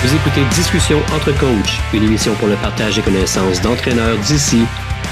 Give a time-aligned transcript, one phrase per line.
[0.00, 4.62] Vous écoutez Discussion entre coachs, une émission pour le partage des connaissances d'entraîneurs d'ici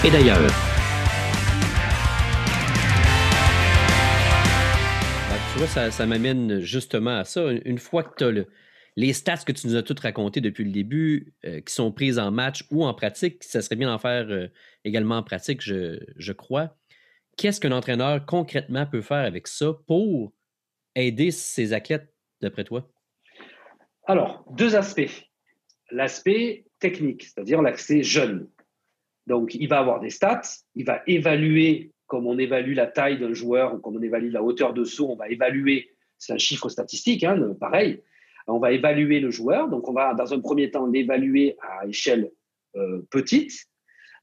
[0.04, 0.38] et d'ailleurs.
[5.28, 7.50] Ben, tu vois, ça, m'amène justement à ça.
[7.64, 8.46] Une fois que tu as le,
[8.94, 12.20] les stats que tu nous as toutes racontées depuis le début, euh, qui sont prises
[12.20, 14.46] en match ou en pratique, ça serait bien d'en faire euh,
[14.84, 16.76] également en pratique, je, je crois.
[17.36, 20.32] Qu'est-ce qu'un entraîneur concrètement peut faire avec ça pour
[20.94, 22.88] aider ses athlètes, d'après toi?
[24.06, 25.10] Alors, deux aspects.
[25.90, 28.48] L'aspect technique, c'est-à-dire l'accès jeune.
[29.26, 30.42] Donc, il va avoir des stats,
[30.76, 34.42] il va évaluer, comme on évalue la taille d'un joueur ou comme on évalue la
[34.42, 38.02] hauteur de saut, on va évaluer, c'est un chiffre statistique, hein, pareil,
[38.46, 39.68] on va évaluer le joueur.
[39.68, 42.30] Donc, on va, dans un premier temps, l'évaluer à échelle
[42.76, 43.52] euh, petite.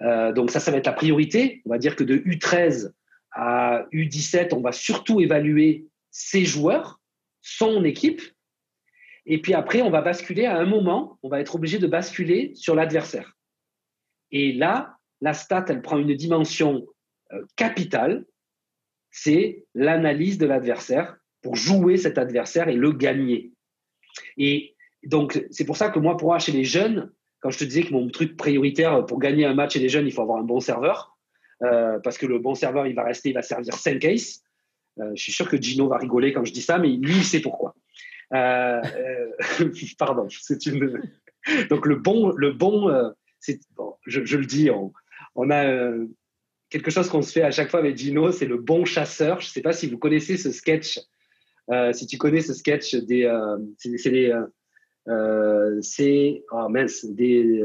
[0.02, 1.62] Euh, donc, ça, ça va être la priorité.
[1.66, 2.92] On va dire que de U13
[3.32, 7.02] à U17, on va surtout évaluer ses joueurs,
[7.42, 8.22] son équipe.
[9.26, 12.52] Et puis après, on va basculer à un moment, on va être obligé de basculer
[12.56, 13.38] sur l'adversaire.
[14.32, 16.86] Et là, la stat, elle prend une dimension
[17.32, 18.26] euh, capitale,
[19.12, 23.52] c'est l'analyse de l'adversaire pour jouer cet adversaire et le gagner.
[24.38, 27.64] Et donc, c'est pour ça que moi, pour moi, chez les jeunes, quand je te
[27.64, 30.40] disais que mon truc prioritaire pour gagner un match chez les jeunes, il faut avoir
[30.40, 31.18] un bon serveur,
[31.62, 34.42] euh, parce que le bon serveur, il va rester, il va servir 5 cases.
[35.00, 37.24] Euh, je suis sûr que Gino va rigoler quand je dis ça, mais lui, il
[37.24, 37.76] sait pourquoi.
[38.34, 38.82] Euh,
[39.98, 41.02] pardon, c'est une.
[41.70, 42.90] Donc le bon, le bon,
[43.40, 43.60] c'est,
[44.06, 45.92] je, le dis, on, a
[46.70, 49.42] quelque chose qu'on se fait à chaque fois avec Gino, c'est le bon chasseur.
[49.42, 51.00] Je ne sais pas si vous connaissez ce sketch.
[51.92, 53.30] si tu connais ce sketch des,
[53.78, 54.34] c'est les,
[55.82, 57.62] c'est oh mince, des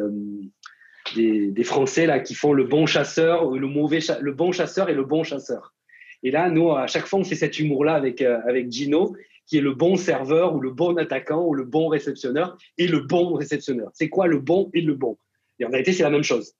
[1.14, 5.05] des, Français là qui font le bon chasseur, le mauvais, le bon chasseur et le
[5.05, 5.75] bon chasseur.
[6.23, 9.14] Et là, nous, à chaque fois, on fait cet humour-là avec, euh, avec Gino,
[9.49, 13.01] qui est le bon serveur ou le bon attaquant ou le bon réceptionneur et le
[13.01, 13.91] bon réceptionneur.
[13.95, 15.19] C'est quoi le bon et le bon?
[15.59, 16.55] Et en réalité, c'est la même chose.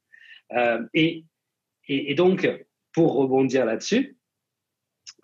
[0.57, 1.25] Euh, et,
[1.87, 2.49] et, donc,
[2.93, 4.17] pour rebondir là-dessus,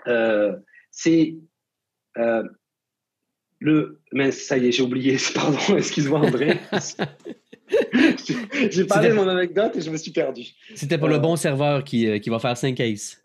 [0.06, 0.54] euh,
[0.92, 1.34] c'est
[3.58, 4.00] le.
[4.12, 5.16] Mais ça y est, j'ai oublié.
[5.34, 6.60] Pardon, excuse-moi, André.
[8.70, 10.46] J'ai parlé de mon anecdote et je me suis perdu.
[10.74, 13.22] C'était pour le euh, bon serveur qui, euh, qui, va faire 5 cases.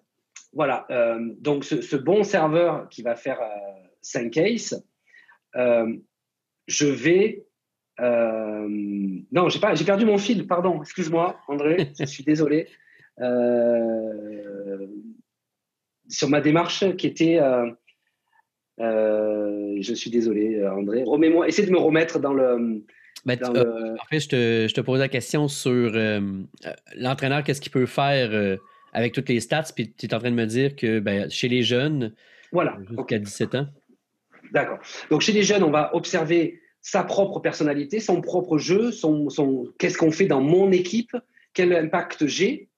[0.54, 0.86] Voilà.
[0.90, 3.40] Euh, donc, ce, bon serveur qui va faire
[4.02, 4.76] 5 cases,
[5.56, 7.46] je vais.
[8.00, 10.48] non, j'ai pas, j'ai perdu mon fil.
[10.48, 10.82] Pardon.
[10.82, 11.92] Excuse-moi, André.
[12.00, 12.68] je suis désolé.
[16.08, 17.40] sur ma démarche qui était.
[18.78, 21.04] je suis désolé, André.
[21.04, 21.48] Remets-moi.
[21.48, 22.84] Essaie de me remettre dans le
[23.26, 27.44] ben, euh, en fait, je te, je te, pose la question sur euh, euh, l'entraîneur,
[27.44, 28.58] qu'est-ce qu'il peut faire
[28.94, 31.48] avec toutes les stats, puis tu es en train de me dire que ben, chez
[31.48, 32.14] les jeunes,
[32.52, 32.78] voilà.
[32.90, 33.68] jusqu'à 17 ans.
[34.52, 34.80] D'accord.
[35.10, 39.28] Donc chez les jeunes, on va observer sa propre personnalité, son propre jeu, son,
[39.78, 41.16] qu'est-ce qu'on fait dans mon équipe,
[41.54, 42.70] quel impact j'ai.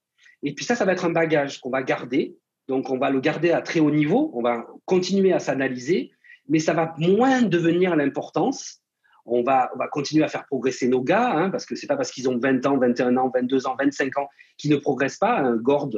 [0.42, 2.36] Et puis ça, ça va être un bagage qu'on va garder.
[2.68, 6.12] Donc on va le garder à très haut niveau, on va continuer à s'analyser,
[6.48, 8.82] mais ça va moins devenir l'importance
[9.24, 11.96] on va, on va continuer à faire progresser nos gars, hein, parce que c'est pas
[11.96, 14.28] parce qu'ils ont 20 ans, 21 ans, 22 ans, 25 ans
[14.58, 15.52] qu'ils ne progressent pas.
[15.56, 15.90] Gord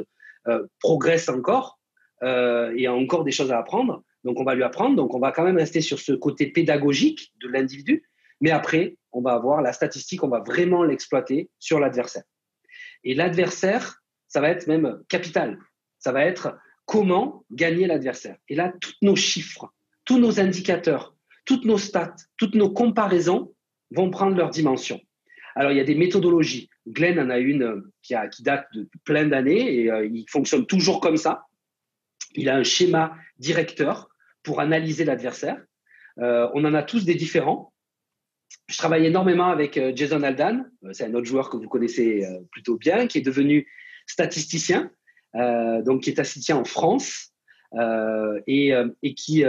[0.47, 1.79] euh, progresse encore
[2.23, 4.03] euh, et a encore des choses à apprendre.
[4.25, 4.95] Donc on va lui apprendre.
[4.95, 8.03] Donc on va quand même rester sur ce côté pédagogique de l'individu.
[8.41, 12.23] Mais après, on va avoir la statistique, on va vraiment l'exploiter sur l'adversaire.
[13.03, 15.57] Et l'adversaire, ça va être même capital.
[15.99, 18.35] Ça va être comment gagner l'adversaire.
[18.49, 19.71] Et là, tous nos chiffres,
[20.03, 21.15] tous nos indicateurs,
[21.45, 23.53] toutes nos stats, toutes nos comparaisons
[23.91, 24.99] vont prendre leur dimension.
[25.55, 26.69] Alors, il y a des méthodologies.
[26.87, 30.99] Glenn en a une euh, qui, date de plein d'années et euh, il fonctionne toujours
[30.99, 31.45] comme ça.
[32.33, 34.09] Il a un schéma directeur
[34.45, 35.61] pour analyser l'adversaire.
[36.19, 37.73] Euh, on en a tous des différents.
[38.67, 43.07] Je travaille énormément avec Jason Aldan, c'est un autre joueur que vous connaissez plutôt bien,
[43.07, 43.67] qui est devenu
[44.07, 44.91] statisticien,
[45.33, 47.33] donc qui est statisticien en France
[48.47, 48.71] et,
[49.17, 49.43] qui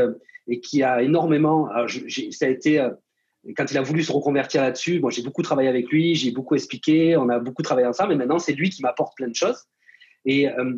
[0.82, 1.68] a énormément.
[2.30, 2.80] ça a été
[3.46, 5.00] euh, quand il a voulu se reconvertir là-dessus.
[5.00, 8.16] Moi, j'ai beaucoup travaillé avec lui, j'ai beaucoup expliqué, on a beaucoup travaillé ensemble, mais
[8.16, 9.64] maintenant c'est lui qui m'apporte plein de choses.
[10.28, 10.75] Euh,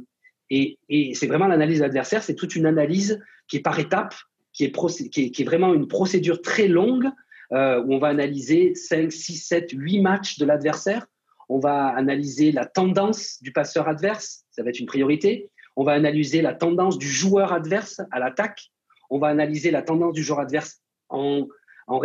[0.50, 0.78] et,
[1.14, 4.14] c'est vraiment l'analyse de l'adversaire, c'est toute une analyse qui est par étapes,
[4.52, 7.08] qui est, vraiment une procédure très longue
[7.52, 11.06] euh, où on va analyser 5, 6, 7, 8 matchs de l'adversaire.
[11.48, 15.50] On va analyser la tendance du passeur adverse, ça va être une priorité.
[15.76, 18.70] On va analyser la tendance du joueur adverse à l'attaque
[19.10, 21.48] on va analyser la tendance du joueur adverse en,
[21.86, 22.00] en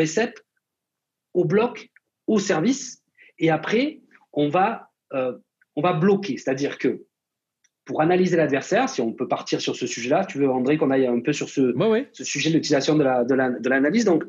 [1.34, 1.90] au bloc,
[2.28, 3.04] au service,
[3.40, 4.02] et après,
[4.32, 5.38] on va, euh,
[5.76, 6.38] on va bloquer.
[6.38, 7.04] C'est-à-dire que
[7.86, 11.08] pour analyser l'adversaire, si on peut partir sur ce sujet-là, tu veux, André, qu'on aille
[11.08, 11.74] un peu sur ce,
[12.14, 14.06] ce sujet de l'utilisation de l'analyse.
[14.06, 14.24] La, de Donc,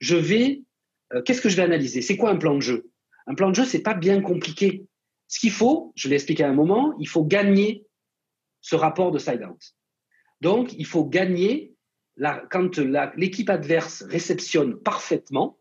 [0.00, 0.62] je vais
[1.12, 2.02] euh, qu'est-ce que je vais analyser?
[2.02, 2.90] C'est quoi un plan de jeu?
[3.26, 4.86] Un plan de jeu, c'est pas bien compliqué.
[5.28, 7.86] Ce qu'il faut, je l'ai expliqué à un moment, il faut gagner
[8.60, 9.74] ce rapport de side-out.
[10.40, 11.74] Donc, il faut gagner
[12.16, 12.78] la, quand
[13.16, 15.58] l'équipe adverse réceptionne parfaitement,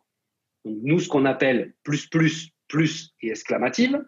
[0.66, 4.04] donc nous, ce qu'on appelle plus, plus, plus et exclamative,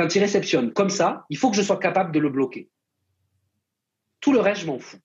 [0.00, 2.70] quand il réceptionne comme ça, il faut que je sois capable de le bloquer.
[4.20, 4.96] Tout le reste, je m'en fous.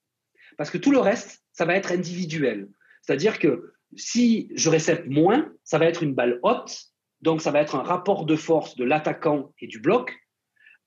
[0.58, 2.70] Parce que tout le reste, ça va être individuel.
[3.02, 6.80] C'est-à-dire que si je récepte moins, ça va être une balle haute,
[7.20, 10.16] donc ça va être un rapport de force de l'attaquant et du bloc.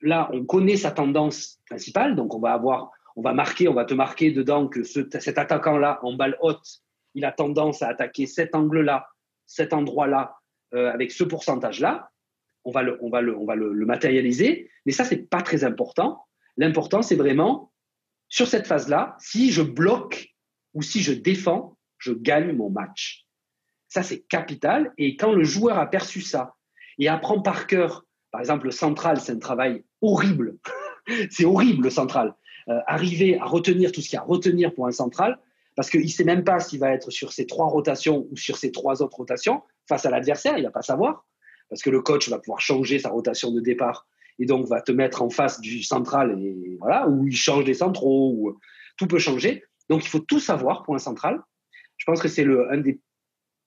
[0.01, 3.85] Là, on connaît sa tendance principale, donc on va avoir, on va marquer, on va
[3.85, 6.81] te marquer dedans que cet attaquant-là, en balle haute,
[7.13, 9.07] il a tendance à attaquer cet angle-là,
[9.45, 10.35] cet endroit-là,
[10.73, 12.11] euh, avec ce pourcentage-là.
[12.69, 15.65] On va, le, on va, le, on va le, matérialiser, mais ça, c'est pas très
[15.65, 16.27] important.
[16.59, 17.73] L'important, c'est vraiment
[18.29, 20.35] sur cette phase-là, si je bloque
[20.75, 23.25] ou si je défends, je gagne mon match.
[23.89, 24.93] Ça, c'est capital.
[24.99, 26.57] Et quand le joueur a perçu ça
[26.99, 30.59] et apprend par cœur, par exemple, le central, c'est un travail horrible.
[31.31, 32.35] c'est horrible, le central.
[32.69, 35.39] Euh, arriver à retenir tout ce qu'il y a à retenir pour un central,
[35.75, 38.59] parce qu'il ne sait même pas s'il va être sur ces trois rotations ou sur
[38.59, 41.25] ces trois autres rotations face à l'adversaire, il ne va pas savoir,
[41.69, 44.07] parce que le coach va pouvoir changer sa rotation de départ
[44.39, 47.75] et donc va te mettre en face du central et voilà, où il change des
[47.75, 48.59] centraux, ou
[48.97, 49.65] tout peut changer.
[49.89, 51.41] Donc il faut tout savoir pour un central.
[51.97, 53.01] Je pense que c'est un des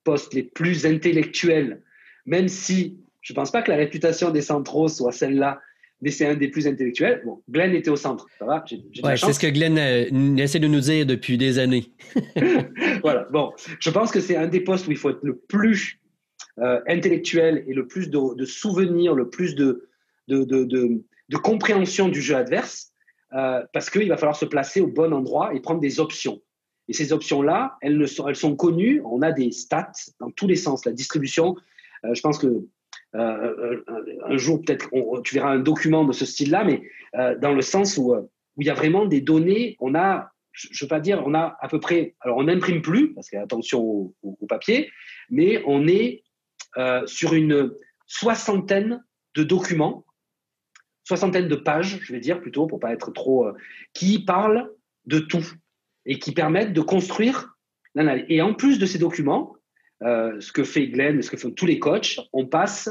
[0.04, 1.84] postes les plus intellectuels,
[2.26, 5.60] même si je ne pense pas que la réputation des centraux soit celle-là,
[6.02, 7.22] mais c'est un des plus intellectuels.
[7.24, 8.64] Bon, Glenn était au centre, ça va
[9.04, 11.92] ouais, C'est ce que Glenn euh, essaie de nous dire depuis des années.
[13.04, 16.01] voilà, bon, je pense que c'est un des postes où il faut être le plus
[16.60, 19.88] euh, intellectuel et le plus de, de souvenirs, le plus de,
[20.28, 22.92] de, de, compréhension du jeu adverse,
[23.34, 26.42] euh, parce qu'il va falloir se placer au bon endroit et prendre des options.
[26.88, 29.02] Et ces options-là, elles, elles sont connues.
[29.06, 30.86] On a des stats dans tous les sens.
[30.86, 31.56] La distribution,
[32.06, 32.66] euh, je pense que
[33.14, 34.90] un jour, peut-être,
[35.24, 36.82] tu verras un document de ce style-là, mais
[37.42, 38.16] dans le sens où,
[38.56, 39.76] où il y a vraiment des données.
[39.80, 42.16] On a, je ne veux pas dire, on a à peu près.
[42.22, 44.90] Alors, on n'imprime plus, parce qu'attention au, au, papier,
[45.30, 46.24] mais on est
[47.06, 47.72] sur une
[48.08, 49.04] soixantaine
[49.36, 50.06] de documents,
[51.04, 53.48] soixantaine de pages, je vais dire plutôt, pour pas être trop,
[53.94, 54.72] qui parlent
[55.06, 55.46] de tout
[56.06, 57.56] et qui permettent de construire
[57.96, 58.26] l'analyse.
[58.30, 59.56] Et en plus de ces documents,
[60.04, 62.90] euh, ce que fait Glenn, ce que font tous les coachs, on passe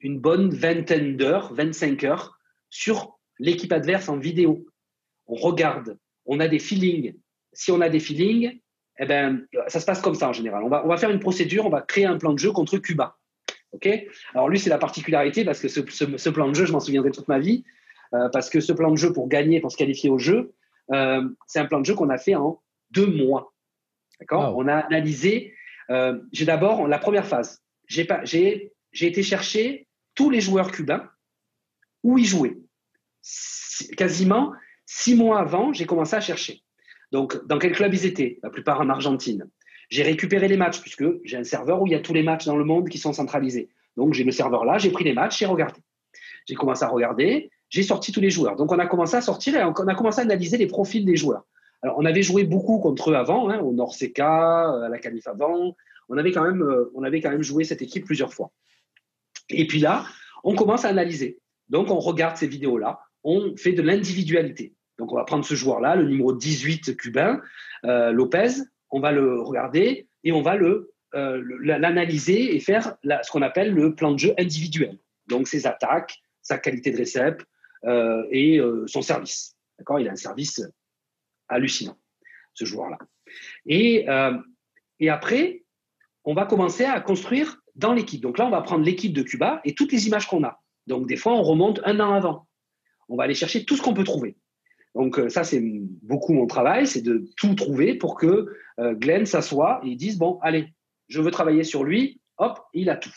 [0.00, 2.38] une bonne vingtaine d'heures, 25 heures,
[2.70, 4.66] sur l'équipe adverse en vidéo.
[5.26, 7.14] On regarde, on a des feelings.
[7.52, 8.60] Si on a des feelings,
[8.98, 10.62] eh ben, ça se passe comme ça en général.
[10.62, 12.78] On va, on va faire une procédure, on va créer un plan de jeu contre
[12.78, 13.16] Cuba.
[13.72, 13.88] ok?
[14.34, 17.10] Alors lui, c'est la particularité parce que ce, ce, plan de jeu, je m'en souviendrai
[17.10, 17.64] toute ma vie,
[18.14, 20.54] euh, parce que ce plan de jeu pour gagner, pour se qualifier au jeu,
[20.92, 23.52] euh, c'est un plan de jeu qu'on a fait en deux mois.
[24.20, 24.56] D'accord?
[24.56, 25.54] On a analysé.
[25.90, 27.62] Euh, j'ai d'abord la première phase.
[27.86, 28.06] J'ai
[29.00, 31.10] été chercher tous les joueurs cubains
[32.04, 32.56] où ils jouaient.
[33.96, 34.52] Quasiment
[34.86, 36.63] six mois avant, j'ai commencé à chercher.
[37.14, 38.40] Donc, dans quel club ils étaient?
[38.42, 39.48] La plupart en Argentine.
[39.88, 42.44] J'ai récupéré les matchs, puisque j'ai un serveur où il y a tous les matchs
[42.44, 43.68] dans le monde qui sont centralisés.
[43.96, 45.80] Donc, j'ai le serveur là, j'ai pris les matchs, j'ai regardé.
[46.48, 48.56] J'ai commencé à regarder, j'ai sorti tous les joueurs.
[48.56, 51.16] Donc on a commencé à sortir et on a commencé à analyser les profils des
[51.16, 51.44] joueurs.
[51.82, 55.76] Alors on avait joué beaucoup contre eux avant, hein, au Norseca, à la Calif avant.
[56.08, 58.50] On avait, quand même, euh, on avait quand même joué cette équipe plusieurs fois.
[59.50, 60.04] Et puis là,
[60.42, 61.38] on commence à analyser.
[61.68, 64.74] Donc on regarde ces vidéos-là, on fait de l'individualité.
[64.98, 67.40] Donc on va prendre ce joueur-là, le numéro 18 cubain,
[67.84, 73.30] euh, Lopez, on va le regarder et on va le, euh, l'analyser et faire ce
[73.30, 74.98] qu'on appelle le plan de jeu individuel.
[75.28, 77.40] Donc ses attaques, sa qualité de récep,
[77.84, 79.56] euh, et euh, son service.
[79.78, 80.00] D'accord?
[80.00, 80.60] Il a un service
[81.48, 81.96] hallucinant,
[82.54, 82.98] ce joueur-là.
[83.66, 84.06] Et,
[85.00, 85.64] et après,
[86.24, 88.20] on va commencer à construire dans l'équipe.
[88.20, 90.60] Donc là, on va prendre l'équipe de Cuba et toutes les images qu'on a.
[90.86, 92.48] Donc des fois, on remonte un an avant.
[93.08, 94.36] On va aller chercher tout ce qu'on peut trouver.
[94.94, 95.60] Donc ça, c'est
[96.02, 100.72] beaucoup mon travail, c'est de tout trouver pour que Glenn s'assoie et dise, bon, allez,
[101.08, 103.14] je veux travailler sur lui, hop, il a tout.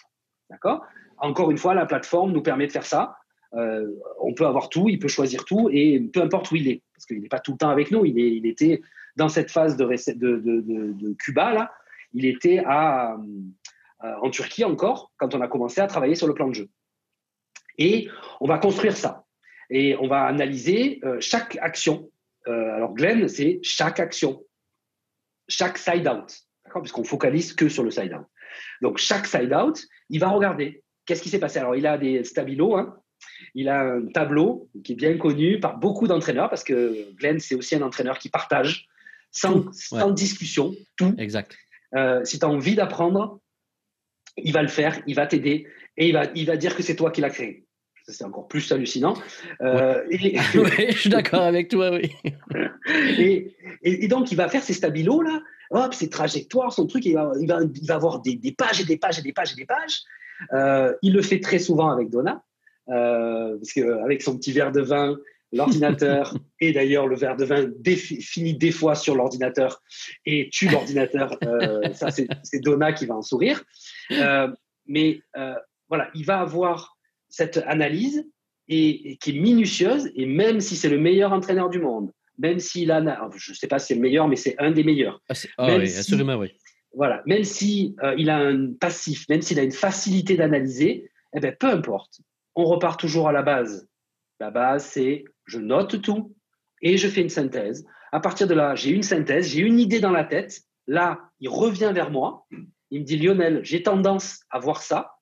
[0.50, 0.86] D'accord?
[1.18, 3.18] Encore une fois, la plateforme nous permet de faire ça.
[3.54, 3.88] Euh,
[4.20, 7.06] on peut avoir tout, il peut choisir tout, et peu importe où il est, parce
[7.06, 8.82] qu'il n'est pas tout le temps avec nous, il, était
[9.16, 11.72] dans cette phase de, Cuba, là,
[12.14, 13.18] il était euh,
[14.00, 16.70] en Turquie encore, quand on a commencé à travailler sur le plan de jeu.
[17.78, 18.10] Et
[18.42, 19.24] on va construire ça.
[19.70, 22.10] Et on va analyser euh, chaque action.
[22.46, 24.44] alors Glenn, c'est chaque action,
[25.48, 26.34] chaque side-out,
[26.76, 28.26] puisqu'on focalise que sur le side-out.
[28.82, 31.60] Donc chaque side-out, il va regarder qu'est-ce qui s'est passé?
[31.60, 32.98] Alors il a des stabilos, hein,
[33.56, 37.56] il a un tableau qui est bien connu par beaucoup d'entraîneurs, parce que Glenn, c'est
[37.56, 38.88] aussi un entraîneur qui partage
[39.32, 41.14] sans, discussion tout.
[41.18, 41.58] Exact.
[41.96, 43.40] Euh, si tu as envie d'apprendre,
[44.38, 46.96] il va le faire, il va t'aider et il va, il va dire que c'est
[46.96, 47.66] toi qui l'as créé.
[48.10, 49.16] C'est encore plus hallucinant.
[49.62, 52.12] Euh, je suis d'accord avec toi, oui.
[53.84, 57.32] et, donc, il va faire ses stabilos, là, hop, ses trajectoires, son truc, il va,
[57.40, 59.56] il va, il va avoir des, des, pages et des pages et des pages et
[59.56, 60.04] des pages.
[60.54, 62.44] Euh, il le fait très souvent avec Donna,
[62.90, 65.18] euh, parce qu'avec son petit verre de vin,
[65.52, 69.82] l'ordinateur, et d'ailleurs le verre de vin finit des fois sur l'ordinateur
[70.26, 73.64] et tue l'ordinateur, euh, ça c'est Donna qui va en sourire.
[74.86, 75.22] mais
[75.90, 76.97] voilà, il va avoir
[77.30, 78.26] cette analyse
[78.68, 82.92] et, qui est minutieuse, et même si c'est le meilleur entraîneur du monde, même s'il
[82.92, 85.22] a, je ne sais pas si c'est le meilleur, mais c'est un des meilleurs.
[85.30, 86.52] Ah, ah oui, assurément, oui.
[86.94, 91.40] Voilà, même si euh, il a un passif, même s'il a une facilité d'analyser, eh
[91.40, 92.22] ben, peu importe.
[92.56, 93.88] On repart toujours à la base.
[94.40, 96.36] La base, c'est je note tout
[96.82, 97.86] et je fais une synthèse.
[98.12, 100.62] À partir de là, j'ai une synthèse, j'ai une idée dans la tête.
[100.88, 102.48] Là, il revient vers moi.
[102.90, 105.17] Il me dit Lionel, j'ai tendance à voir ça.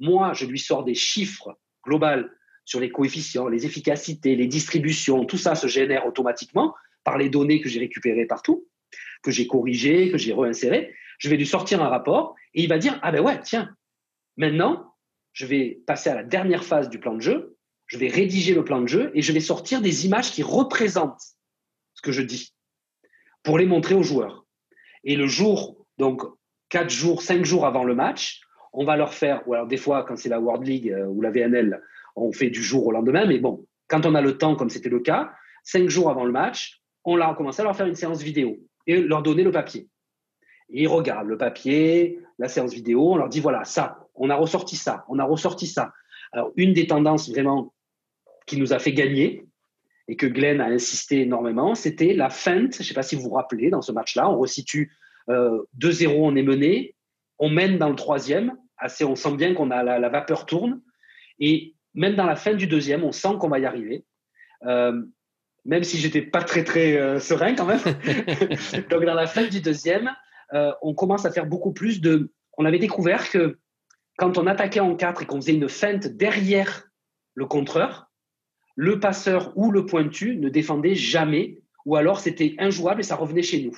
[0.00, 2.28] Moi, je lui sors des chiffres globaux
[2.64, 5.24] sur les coefficients, les efficacités, les distributions.
[5.24, 6.74] Tout ça se génère automatiquement
[7.04, 8.68] par les données que j'ai récupérées partout,
[9.22, 12.78] que j'ai corrigées, que j'ai réinsérées je vais lui sortir un rapport et il va
[12.78, 13.74] dire Ah ben ouais, tiens,
[14.36, 14.94] maintenant,
[15.32, 18.64] je vais passer à la dernière phase du plan de jeu, je vais rédiger le
[18.64, 21.22] plan de jeu et je vais sortir des images qui représentent
[21.94, 22.54] ce que je dis
[23.42, 24.46] pour les montrer aux joueurs.
[25.04, 26.22] Et le jour, donc
[26.68, 28.40] quatre jours, cinq jours avant le match,
[28.72, 31.20] on va leur faire, ou alors des fois quand c'est la World League euh, ou
[31.20, 31.82] la VNL,
[32.16, 34.88] on fait du jour au lendemain, mais bon, quand on a le temps, comme c'était
[34.88, 35.30] le cas,
[35.62, 39.00] cinq jours avant le match, on a commencé à leur faire une séance vidéo et
[39.00, 39.88] leur donner le papier
[40.68, 44.76] ils regardent le papier, la séance vidéo, on leur dit voilà, ça, on a ressorti
[44.76, 45.92] ça, on a ressorti ça.
[46.32, 47.72] Alors, une des tendances vraiment
[48.46, 49.44] qui nous a fait gagner
[50.08, 52.74] et que Glenn a insisté énormément, c'était la feinte.
[52.74, 54.92] Je ne sais pas si vous vous rappelez, dans ce match-là, on resitue
[55.28, 56.94] euh, 2-0, on est mené,
[57.38, 60.80] on mène dans le troisième, assez, on sent bien qu'on a la, vapeur tourne,
[61.38, 64.04] et même dans la fin du deuxième, on sent qu'on va y arriver.
[64.64, 65.02] Euh,
[65.64, 67.80] même si j'étais pas très très euh, serein quand même.
[68.90, 70.10] Donc dans la fin du deuxième,
[70.54, 72.32] euh, on commence à faire beaucoup plus de.
[72.56, 73.58] On avait découvert que
[74.16, 76.88] quand on attaquait en 4 et qu'on faisait une feinte derrière
[77.34, 78.10] le contreur,
[78.74, 83.42] le passeur ou le pointu ne défendait jamais, ou alors c'était injouable et ça revenait
[83.42, 83.76] chez nous.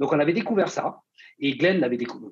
[0.00, 1.00] Donc on avait découvert ça,
[1.38, 2.30] et Glenn l'avait découvert.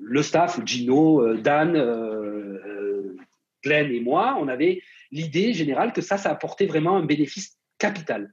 [0.00, 3.16] Le staff, Gino, euh, Dan, euh,
[3.62, 8.32] Glenn et moi, on avait l'idée générale que ça, ça apportait vraiment un bénéfice capital.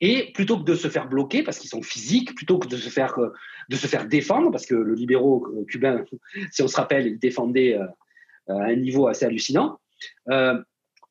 [0.00, 2.90] Et plutôt que de se faire bloquer parce qu'ils sont physiques, plutôt que de se
[2.90, 3.32] faire, euh,
[3.70, 6.04] de se faire défendre, parce que le libéraux euh, cubain,
[6.52, 7.86] si on se rappelle, il défendait euh,
[8.48, 9.80] à un niveau assez hallucinant,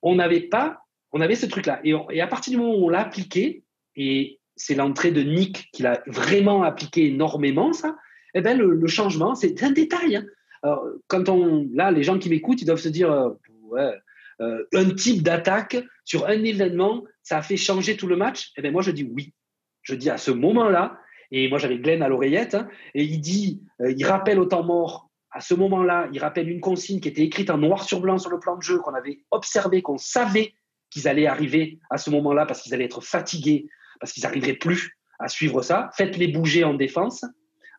[0.02, 0.82] on n'avait pas,
[1.12, 1.82] on avait ce truc-là.
[1.84, 3.64] Et, à partir du moment où on l'a appliqué,
[3.96, 7.98] et c'est l'entrée de Nick qui l'a vraiment appliqué énormément, ça,
[8.36, 10.18] eh ben le, changement, c'est un détail.
[10.64, 10.78] Hein.
[11.08, 13.34] quand on, là, les gens qui m'écoutent, ils doivent se dire,
[13.70, 13.94] ouais,
[14.40, 18.52] un type d'attaque sur un événement, ça a fait changer tout le match?
[18.58, 19.34] Eh bien, moi, je dis oui.
[19.82, 21.00] Je dis à ce moment-là,
[21.32, 24.64] et moi, j'avais Glenn à l'oreillette, hein, et il dit, euh, il rappelle au temps
[24.64, 28.18] mort, à ce moment-là, il rappelle une consigne qui était écrite en noir sur blanc
[28.18, 30.54] sur le plan de jeu, qu'on avait observé, qu'on savait
[30.90, 33.68] qu'ils allaient arriver à ce moment-là parce qu'ils allaient être fatigués,
[34.00, 35.90] parce qu'ils n'arriveraient plus à suivre ça.
[35.98, 37.26] Faites-les bouger en défense.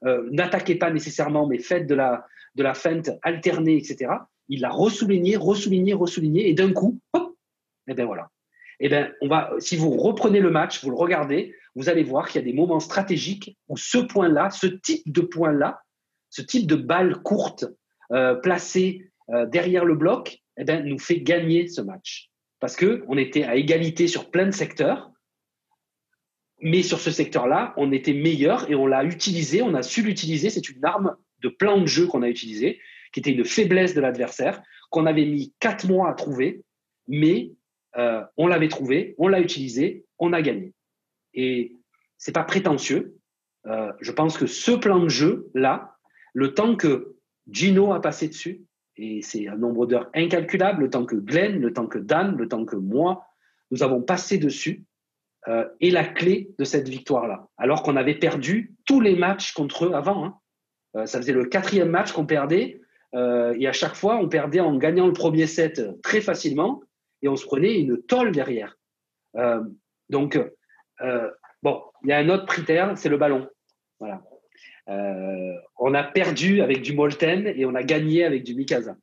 [0.05, 4.12] Euh, n'attaquez pas nécessairement, mais faites de la, de la feinte alternée, etc.
[4.49, 7.35] Il l'a ressouligné, ressouligné, ressouligné, et d'un coup, hop,
[7.88, 8.31] et bien voilà.
[8.79, 12.41] Eh bien, on si vous reprenez le match, vous le regardez, vous allez voir qu'il
[12.41, 15.81] y a des moments stratégiques où ce point-là, ce type de point-là,
[16.29, 17.65] ce type de balle courte
[18.12, 22.31] euh, placée euh, derrière le bloc, eh bien, nous fait gagner ce match.
[22.61, 25.11] Parce qu'on était à égalité sur plein de secteurs,
[26.61, 30.51] mais sur ce secteur-là, on était meilleur et on l'a utilisé, on a su l'utiliser.
[30.51, 32.81] C'est une arme de plan de jeu qu'on a utilisé,
[33.13, 36.63] qui était une faiblesse de l'adversaire, qu'on avait mis quatre mois à trouver,
[37.09, 37.53] mais
[37.97, 40.73] euh, on l'avait trouvé, on l'a utilisé, on a gagné.
[41.35, 41.77] Et
[42.19, 43.17] c'est pas prétentieux.
[43.67, 45.97] Euh, je pense que ce plan de jeu là,
[46.33, 47.17] le temps que
[47.51, 48.63] Gino a passé dessus,
[48.97, 52.49] et c'est un nombre d'heures incalculable, le temps que Glenn, le temps que Dan, le
[52.49, 53.27] temps que moi,
[53.71, 54.85] nous avons passé dessus,
[55.49, 57.49] euh, est la clé de cette victoire-là.
[57.59, 60.25] Alors qu'on avait perdu tous les matchs contre eux avant.
[60.25, 61.07] Hein.
[61.07, 62.81] ça faisait le quatrième match qu'on perdait,
[63.15, 66.83] et à chaque fois, on perdait en gagnant le premier set très facilement,
[67.23, 68.76] et on se prenait une tôle derrière.
[69.37, 69.62] Euh,
[70.09, 70.38] donc,
[71.00, 71.31] euh,
[71.62, 73.49] bon, il y a un autre critère, c'est le ballon.
[73.99, 74.23] Voilà.
[74.88, 78.97] Euh, on a perdu avec du Molten et on a gagné avec du Mikasa.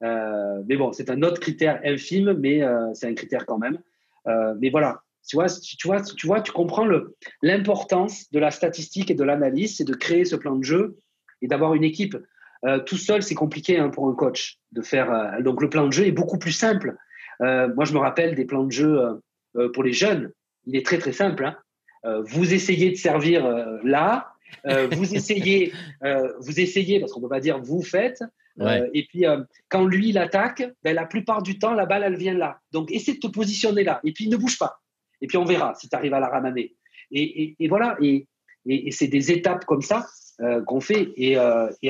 [0.00, 2.62] mais bon, c'est un autre critère infime, mais
[2.94, 3.78] c'est un critère quand même.
[4.58, 6.88] mais voilà, tu vois, tu vois, tu vois, tu comprends
[7.40, 10.98] l'importance de la statistique et de l'analyse, c'est de créer ce plan de jeu
[11.40, 12.16] et d'avoir une équipe
[12.84, 15.40] tout seul, c'est compliqué hein, pour un coach de faire.
[15.40, 16.96] donc, le plan de jeu est beaucoup plus simple.
[17.38, 19.22] moi, je me rappelle des plans de jeu
[19.72, 20.32] pour les jeunes.
[20.66, 21.44] Il est très, très simple.
[21.44, 22.22] Hein.
[22.26, 23.48] vous essayez de servir
[23.84, 24.32] là,
[24.64, 25.72] vous essayez,
[26.40, 28.20] vous essayez, parce qu'on ne peut pas dire vous faites,
[28.60, 32.02] euh, et puis, euh, quand lui, il attaque, ben, la plupart du temps, la balle,
[32.04, 32.60] elle vient là.
[32.72, 34.00] Donc, essaie de te positionner là.
[34.04, 34.79] Et puis, ne bouge pas.
[35.20, 36.74] Et puis, on verra si tu arrives à la ramener.
[37.12, 37.96] Et, voilà.
[38.00, 38.26] Et,
[38.90, 40.06] c'est des étapes comme ça
[40.40, 41.12] euh, qu'on fait.
[41.16, 41.38] Et,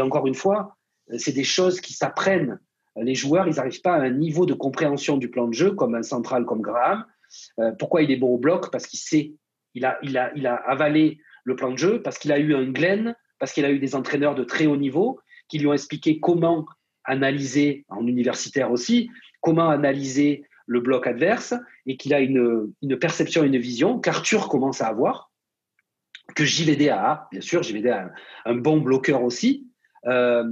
[0.00, 0.76] encore une fois,
[1.16, 2.58] c'est des choses qui s'apprennent.
[2.96, 5.94] Les joueurs, ils n'arrivent pas à un niveau de compréhension du plan de jeu comme
[5.94, 7.04] un central comme Graham.
[7.78, 8.70] pourquoi il est bon au bloc?
[8.70, 9.34] Parce qu'il sait,
[9.74, 13.14] il, a, il a avalé le plan de jeu, parce qu'il a eu un Glenn,
[13.38, 15.18] parce qu'il a eu des entraîneurs de très haut niveau
[15.48, 16.66] qui lui ont expliqué comment
[17.04, 19.10] analyser, en universitaire aussi,
[19.40, 21.52] comment analyser le bloc adverse
[21.84, 25.32] et qu'il a une, une perception, une vision qu'Arthur commence à avoir,
[26.36, 28.10] que JVD a, bien sûr, JVD a un,
[28.52, 29.66] un bon bloqueur aussi,
[30.06, 30.44] euh,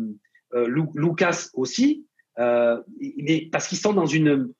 [0.54, 2.04] euh, Lucas aussi,
[2.40, 2.82] euh,
[3.16, 4.52] mais parce qu'ils sont dans une...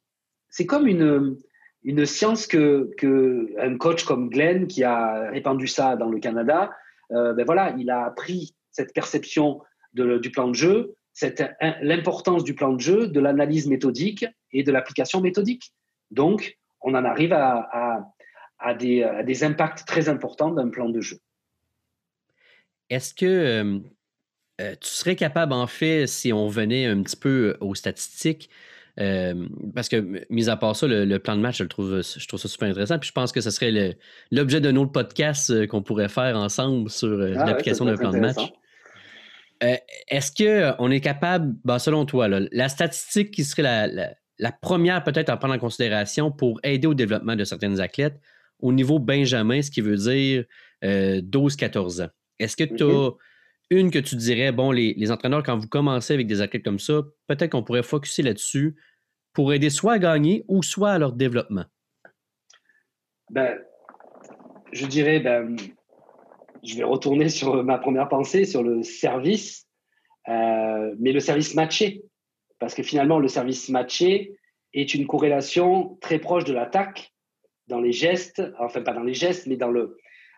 [0.49, 1.37] C'est comme une,
[1.83, 6.71] une science que, que, un coach comme Glenn, qui a répandu ça dans le Canada,
[7.11, 9.61] ben voilà, il a appris cette perception
[9.93, 10.95] du plan de jeu,
[11.83, 15.73] l'importance du plan de jeu, de l'analyse méthodique et de l'application méthodique.
[16.11, 18.05] Donc, on en arrive à,
[18.79, 21.19] des, impacts très importants d'un plan de jeu.
[22.91, 23.79] Est-ce que euh,
[24.61, 28.49] euh, tu serais capable, en fait, si on venait un petit peu aux statistiques,
[28.99, 32.27] euh, parce que, mis à part ça, le, plan de match, je, le trouve, je
[32.27, 32.99] trouve ça super intéressant.
[32.99, 33.97] Puis je pense que ce serait
[34.31, 38.53] l'objet d'un autre podcast qu'on pourrait faire ensemble sur ah l'application d'un plan de match.
[39.63, 43.89] Euh, est-ce qu'on est capable, ben, selon toi, la statistique qui serait
[44.39, 48.21] la, première peut-être à prendre en considération pour aider au développement de certaines athlètes
[48.61, 50.45] au niveau Benjamin, ce qui veut dire
[50.83, 53.17] 12-14 euh, ans, est-ce que tu as mm-hmm.
[53.71, 57.03] une que tu dirais, bon, les, entraîneurs, quand vous commencez avec des athlètes comme ça,
[57.27, 58.77] peut-être qu'on pourrait focuser là-dessus
[59.33, 61.65] pour aider soit à gagner ou soit à leur développement?
[63.31, 63.59] Ben,
[64.73, 65.57] je dirais, ben,
[66.65, 69.67] je vais retourner sur ma première pensée, sur le service,
[70.29, 72.03] euh, mais le service matché.
[72.59, 74.37] Parce que finalement, le service matché
[74.75, 77.13] est une corrélation très proche de l'attaque
[77.69, 79.97] dans les gestes, enfin pas dans les gestes, mais dans le,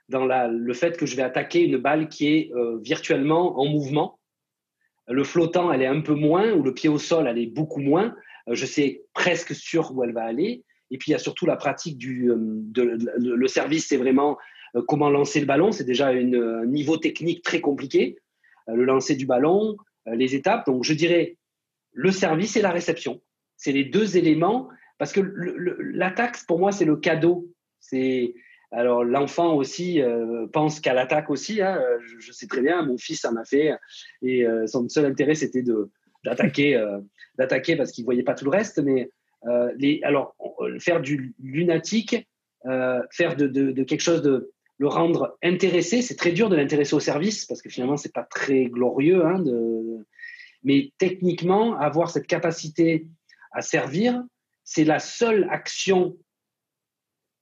[0.08, 3.66] dans la, le fait que je vais attaquer une balle qui est euh, virtuellement en
[3.66, 4.18] mouvement.
[5.08, 7.80] Le flottant, elle est un peu moins, ou le pied au sol, elle est beaucoup
[7.80, 8.14] moins.
[8.48, 10.64] Euh, je sais presque sûr où elle va aller.
[10.90, 14.36] Et puis il y a surtout la pratique du de, le service, c'est vraiment
[14.86, 18.16] comment lancer le ballon, c'est déjà un niveau technique très compliqué.
[18.70, 19.76] Euh, le lancer du ballon,
[20.08, 20.66] euh, les étapes.
[20.66, 21.36] Donc, je dirais
[21.92, 23.20] le service et la réception.
[23.56, 27.48] C'est les deux éléments parce que l'attaque, pour moi, c'est le cadeau.
[27.80, 28.34] C'est
[28.72, 30.00] alors l'enfant aussi
[30.52, 31.60] pense qu'à l'attaque aussi.
[31.60, 31.82] Hein.
[32.20, 33.72] je, sais très bien, mon fils en a fait
[34.22, 35.90] et son seul intérêt c'était de
[36.24, 36.80] d'attaquer,
[37.36, 38.78] d'attaquer parce qu'il voyait pas tout le reste.
[38.78, 39.10] Mais
[40.04, 40.36] alors
[40.78, 42.28] faire du lunatique,
[42.62, 46.00] faire de, quelque chose de le rendre intéressé.
[46.00, 49.26] C'est très dur de l'intéresser au service parce que finalement, c'est pas très glorieux.
[49.26, 49.44] Hein.
[50.62, 53.06] Mais techniquement, avoir cette capacité
[53.52, 54.24] à servir,
[54.64, 56.16] c'est la seule action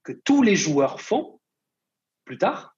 [0.02, 1.40] que tous les joueurs font
[2.24, 2.76] plus tard,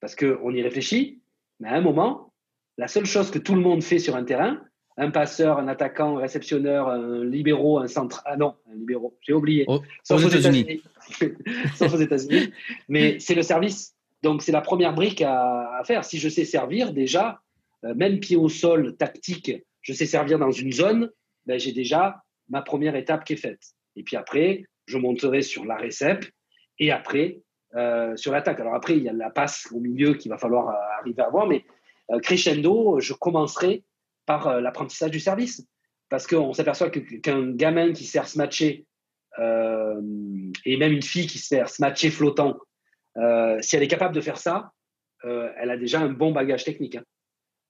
[0.00, 1.22] parce qu'on y réfléchit,
[1.60, 2.34] mais à un moment,
[2.78, 4.60] la seule chose que tout le monde fait sur un terrain,
[4.96, 8.22] un passeur, un attaquant, un réceptionneur, un libéraux, un centre.
[8.24, 9.66] Ah non, un libéraux, j'ai oublié.
[10.02, 10.82] Sauf aux États-Unis.
[11.76, 12.52] Sauf aux États-Unis.
[12.88, 13.94] Mais c'est le service.
[14.22, 16.04] Donc, c'est la première brique à, faire.
[16.04, 17.40] Si je sais servir, déjà,
[17.84, 21.10] euh, même pied au sol, tactique, je sais servir dans une zone,
[21.44, 23.60] ben, j'ai déjà ma première étape qui est faite.
[23.96, 26.24] Et puis après, je monterai sur la récep
[26.78, 27.40] et après,
[27.74, 28.60] euh, sur l'attaque.
[28.60, 31.26] Alors après, il y a la passe au milieu qu'il va falloir euh, arriver à
[31.26, 31.64] avoir, mais
[32.22, 33.82] crescendo, je commencerai
[34.26, 35.66] par euh, l'apprentissage du service.
[36.08, 38.86] Parce qu'on s'aperçoit qu'un gamin qui sert se matcher,
[39.38, 40.00] euh,
[40.64, 42.58] et même une fille qui sert se matcher flottant,
[43.16, 44.72] euh, si elle est capable de faire ça,
[45.24, 46.94] elle a déjà un bon bagage technique.
[46.94, 47.02] Hein.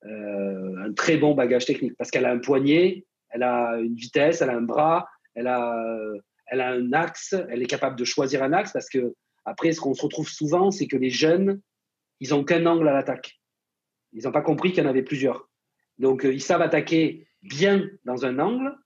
[0.04, 1.94] un très bon bagage technique.
[1.96, 5.82] Parce qu'elle a un poignet, elle a une vitesse, elle a un bras, elle a,
[6.48, 8.72] elle a un axe, elle est capable de choisir un axe.
[8.72, 9.14] Parce que,
[9.46, 11.62] après, ce qu'on se retrouve souvent, c'est que les jeunes,
[12.20, 13.40] ils n'ont qu'un angle à l'attaque.
[14.12, 15.48] Ils n'ont pas compris qu'il y en avait plusieurs.
[15.98, 18.76] Donc, euh, ils savent attaquer bien dans un angle.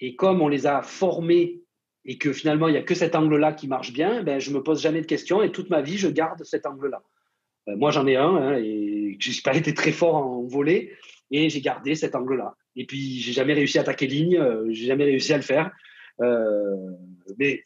[0.00, 1.62] Et comme on les a formés
[2.04, 4.56] et que finalement, il n'y a que cet angle-là qui marche bien, ben, je ne
[4.56, 7.02] me pose jamais de questions et toute ma vie, je garde cet angle-là.
[7.68, 10.92] Euh, moi, j'en ai un hein, et je n'ai pas été très fort en volée
[11.30, 12.56] et j'ai gardé cet angle-là.
[12.76, 15.70] Et puis, j'ai jamais réussi à attaquer ligne, euh, j'ai jamais réussi à le faire.
[17.38, 17.62] mais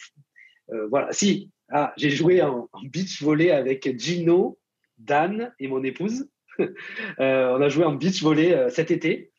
[0.89, 4.59] voilà, si, ah, j'ai joué en, en beach volley avec Gino,
[4.99, 6.29] Dan et mon épouse.
[7.21, 9.31] Euh, on a joué en beach volley euh, cet été.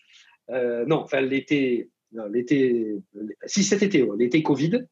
[0.49, 1.89] non, enfin l'été,
[2.31, 2.97] l'été,
[3.45, 4.85] si cet été, l'été Covid,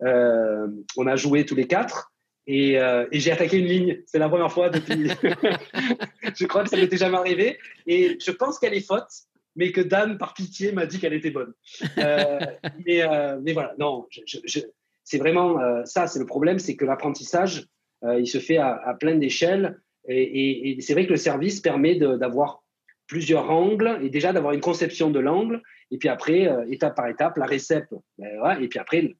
[0.00, 2.12] on a joué tous les quatre
[2.46, 2.78] et,
[3.12, 4.02] j'ai attaqué une ligne.
[4.06, 5.08] C'est la première fois depuis.
[6.36, 9.26] je crois que ça m'était jamais arrivé et je pense qu'elle est faute
[9.56, 11.52] mais que Dan, par pitié, m'a dit qu'elle était bonne.
[11.98, 12.40] Euh,
[12.86, 14.06] mais, euh, voilà, non,
[15.04, 17.66] c'est vraiment euh, ça, c'est le problème, c'est que l'apprentissage,
[18.18, 19.80] il se fait à, plein d'échelles.
[20.08, 22.62] Et, c'est vrai que le service permet d'avoir
[23.06, 25.62] plusieurs angles et déjà d'avoir une conception de l'angle.
[25.90, 27.86] Et puis après, étape par étape, la récep.
[28.18, 29.14] Ben, et puis après,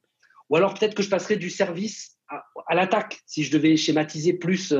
[0.49, 4.73] ou alors peut-être que je passerai du service à, l'attaque si je devais schématiser plus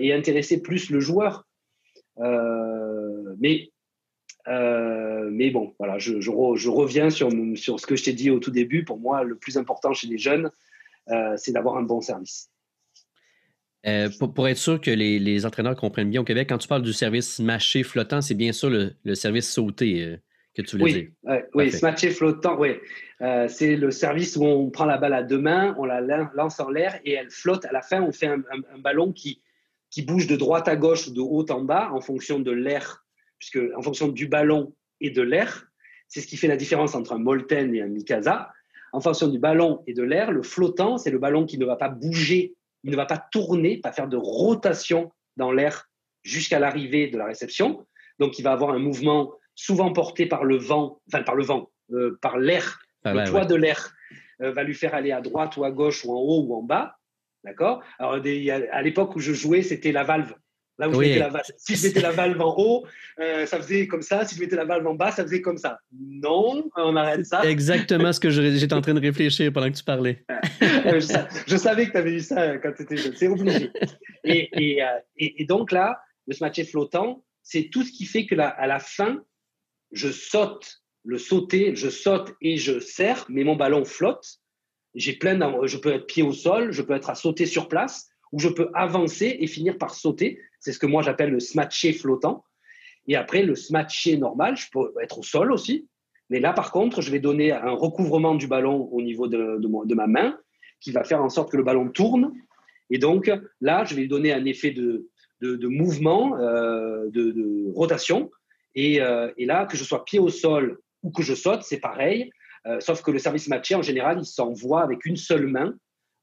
[0.00, 1.46] et intéresser plus le joueur.
[2.18, 3.70] mais
[4.48, 8.38] euh, mais bon, voilà, je, je, reviens sur, sur, ce que je t'ai dit au
[8.38, 8.84] tout début.
[8.84, 10.50] Pour moi, le plus important chez les jeunes,
[11.08, 12.50] euh, c'est d'avoir un bon service.
[13.86, 16.82] Euh, pour, être sûr que les, les, entraîneurs comprennent bien au Québec, quand tu parles
[16.82, 20.16] du service mâché flottant, c'est bien sûr le, le service sauté
[20.54, 21.42] que tu voulais oui, dire.
[21.54, 22.76] oui, smatché flottant, oui.
[23.48, 26.70] c'est le service où on prend la balle à deux mains, on la lance en
[26.70, 27.66] l'air et elle flotte.
[27.66, 28.42] À la fin, on fait un,
[28.72, 29.42] un ballon qui,
[29.90, 33.04] qui bouge de droite à gauche ou de haut en bas en fonction de l'air
[33.38, 35.66] puisque en fonction du ballon et de l'air,
[36.08, 38.50] c'est ce qui fait la différence entre un Molten et un Mikasa.
[38.92, 41.76] En fonction du ballon et de l'air, le flottant, c'est le ballon qui ne va
[41.76, 45.90] pas bouger, il ne va pas tourner, pas faire de rotation dans l'air
[46.22, 47.86] jusqu'à l'arrivée de la réception.
[48.18, 51.70] Donc, il va avoir un mouvement souvent porté par le vent, enfin par le vent,
[51.92, 53.92] euh, par l'air, ah le poids de l'air
[54.40, 56.62] euh, va lui faire aller à droite ou à gauche ou en haut ou en
[56.62, 56.96] bas.
[57.42, 57.82] D'accord?
[57.98, 60.34] Alors, à l'époque où je jouais, c'était la valve.
[60.78, 61.44] Là où je la valve.
[61.56, 62.86] Si je mettais la valve en haut,
[63.20, 64.24] euh, ça faisait comme ça.
[64.24, 65.78] Si je mettais la valve en bas, ça faisait comme ça.
[65.92, 67.44] Non, on arrête ça.
[67.44, 70.24] Exactement ce que j'étais en train de réfléchir pendant que tu parlais.
[70.86, 73.14] Euh, je, savais que tu avais eu ça quand tu étais jeune.
[73.16, 73.70] C'est obligé.
[74.22, 78.34] Et, euh, et, et, donc là, le smatché flottant, c'est tout ce qui fait que
[78.38, 79.22] à la fin,
[79.92, 84.40] je saute, le sauter, je saute et je serre, mais mon ballon flotte.
[84.94, 88.08] J'ai plein je peux être pied au sol, je peux être à sauter sur place,
[88.34, 90.40] ou je peux avancer et finir par sauter.
[90.58, 92.44] C'est ce que moi j'appelle le smatché flottant.
[93.06, 95.88] Et après, le smatché normal, je peux être au sol aussi.
[96.30, 99.94] Mais là, par contre, je vais donner un recouvrement du ballon au niveau de, de,
[99.94, 100.36] ma main
[100.80, 102.32] qui va faire en sorte que le ballon tourne.
[102.90, 105.08] Et donc, là, je vais lui donner un effet de,
[105.40, 108.32] de mouvement, euh, de, rotation.
[108.74, 111.78] Et, euh, et, là, que je sois pied au sol ou que je saute, c'est
[111.78, 112.30] pareil.
[112.66, 115.74] Euh, sauf que le service matché, en général, il s'envoie avec une seule main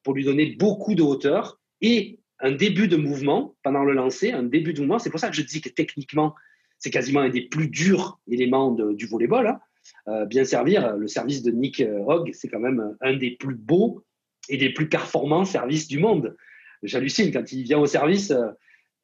[0.04, 4.44] pour lui donner beaucoup de hauteur et un début de mouvement pendant le lancer, un
[4.44, 5.00] début de mouvement.
[5.00, 6.36] C'est pour ça que je dis que techniquement,
[6.80, 9.48] c'est quasiment un des plus durs éléments du volleyball.
[9.48, 9.60] Hein.
[10.08, 14.04] Euh, bien servir, le service de Nick Hogg, c'est quand même un des plus beaux
[14.50, 16.36] et des plus performants services du monde.
[16.84, 18.48] J'hallucine quand il vient au service, euh,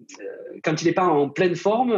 [0.01, 1.93] euh, quand il n'est pas en pleine forme,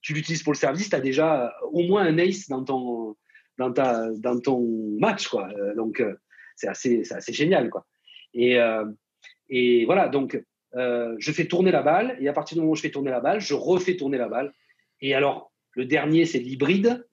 [0.00, 3.16] tu l'utilises pour le service, tu as déjà au moins un ace dans ton,
[3.58, 5.28] dans ta, dans ton match.
[5.28, 5.48] Quoi.
[5.76, 6.02] donc,
[6.56, 7.70] c'est assez, assez génial.
[7.70, 7.86] Quoi.
[8.34, 8.58] Et,
[9.54, 10.42] et voilà, donc
[10.76, 13.10] euh, je fais tourner la balle, et à partir du moment où je fais tourner
[13.10, 14.54] la balle, je refais tourner la balle.
[15.02, 17.06] Et alors, le dernier, c'est l'hybride,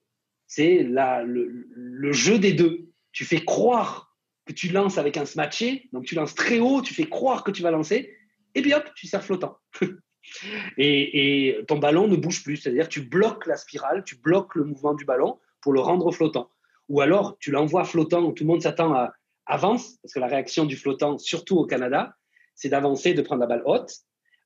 [0.47, 2.87] c'est le, le, jeu des deux.
[3.11, 6.93] Tu fais croire que tu lances avec un smatché, donc tu lances très haut, tu
[6.93, 8.15] fais croire que tu vas lancer,
[8.55, 9.57] et puis hop, tu sers flottant.
[10.77, 14.63] et, et, ton ballon ne bouge plus, c'est-à-dire tu bloques la spirale, tu bloques le
[14.63, 16.49] mouvement du ballon pour le rendre flottant.
[16.87, 19.11] Ou alors tu l'envoies flottant, tout le monde s'attend à
[19.45, 22.15] avance, parce que la réaction du flottant, surtout au Canada,
[22.59, 23.91] c'est d'avancer, de prendre la balle haute,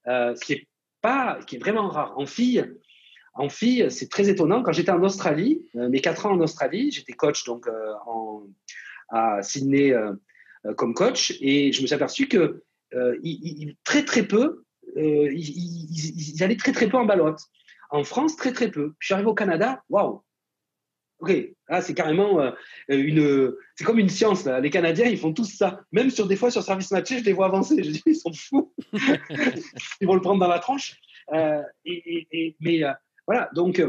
[0.08, 0.67] euh, ce qui est
[1.02, 2.13] pas, qui est vraiment rare.
[2.15, 2.63] En fille,
[3.34, 4.62] en fille, c'est très étonnant.
[4.62, 8.43] Quand j'étais en Australie, euh, mes quatre ans en Australie, j'étais coach donc euh, en,
[9.10, 9.93] à Sydney
[10.78, 12.63] comme coach, et je me suis aperçu que
[13.84, 14.63] très très peu,
[14.95, 17.41] ils, allaient très très peu en balle haute.
[17.89, 18.93] En France, très très peu.
[18.99, 20.23] Je suis arrivé au Canada, waouh,
[21.23, 21.31] Ok,
[21.69, 22.51] ah, c'est carrément euh,
[22.89, 23.55] une.
[23.75, 24.45] C'est comme une science.
[24.45, 25.79] Les Canadiens, ils font tous ça.
[25.93, 27.81] Même sur des fois sur service matché, je les vois avancer.
[27.81, 28.73] Je dis, ils sont fous.
[30.01, 30.99] ils vont le prendre dans la tranche.
[31.31, 32.91] Euh, et, mais euh,
[33.25, 33.81] voilà, donc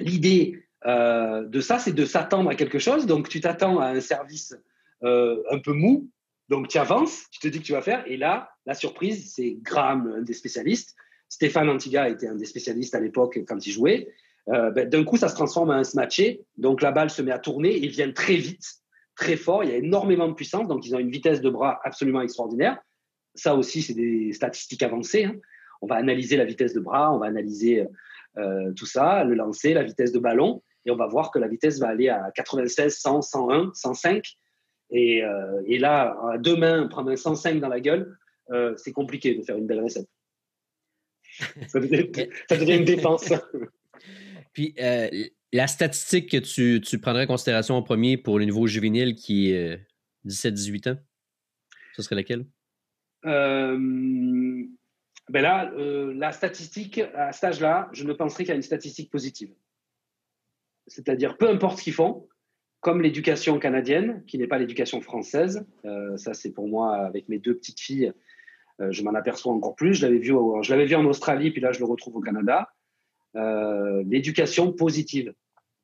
[0.00, 3.06] l'idée de ça, c'est de s'attendre à quelque chose.
[3.06, 4.54] Donc tu t'attends à un service
[5.00, 6.10] un peu mou.
[6.50, 8.04] Donc tu avances, tu te dis que tu vas faire.
[8.06, 10.94] Et là, la surprise, c'est Graham, un des spécialistes.
[11.30, 14.08] Stéphane Antiga était un des spécialistes à l'époque quand il jouait.
[14.48, 16.42] Euh, ben, d'un coup, ça se transforme en un smatché.
[16.56, 18.64] Donc la balle se met à tourner et vient très vite,
[19.14, 19.64] très fort.
[19.64, 20.68] Il y a énormément de puissance.
[20.68, 22.78] Donc ils ont une vitesse de bras absolument extraordinaire.
[23.34, 25.24] Ça aussi, c'est des statistiques avancées.
[25.24, 25.36] Hein.
[25.82, 27.86] On va analyser la vitesse de bras, on va analyser
[28.36, 30.62] euh, tout ça, le lancer, la vitesse de ballon.
[30.86, 34.24] Et on va voir que la vitesse va aller à 96, 100, 101, 105.
[34.90, 38.16] Et, euh, et là, à deux mains, prendre un 105 dans la gueule,
[38.76, 40.08] c'est compliqué de faire une belle recette.
[41.68, 43.30] ça devient une défense.
[44.58, 45.08] Puis, euh,
[45.52, 46.36] la statistique que
[46.80, 49.86] tu, prendrais en considération en premier pour le niveau juvénile qui est
[50.26, 50.96] 17-18 ans,
[51.94, 52.44] ce serait laquelle?
[53.22, 54.72] ben
[55.30, 55.70] là,
[56.12, 59.54] la statistique, à cet âge-là, je ne penserais qu'à une statistique positive.
[60.88, 62.28] C'est-à-dire, peu importe ce qu'ils font,
[62.80, 65.64] comme l'éducation canadienne, qui n'est pas l'éducation française.
[65.84, 68.12] Euh, ça, c'est pour moi, avec mes deux petites filles,
[68.80, 69.94] euh, je m'en aperçois encore plus.
[69.94, 72.72] Je l'avais vu en Australie, puis là, je le retrouve au Canada.
[73.36, 75.34] Euh, l'éducation positive.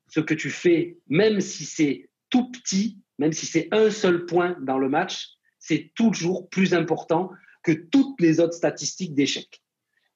[0.07, 4.57] Ce que tu fais, même si c'est tout petit, même si c'est un seul point
[4.61, 5.29] dans le match,
[5.59, 7.31] c'est toujours plus important
[7.63, 9.61] que toutes les autres statistiques d'échec.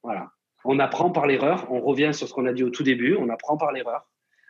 [0.04, 0.32] Voilà.
[0.66, 1.72] On apprend par l'erreur.
[1.72, 3.16] On revient sur ce qu'on a dit au tout début.
[3.16, 4.10] On apprend par l'erreur.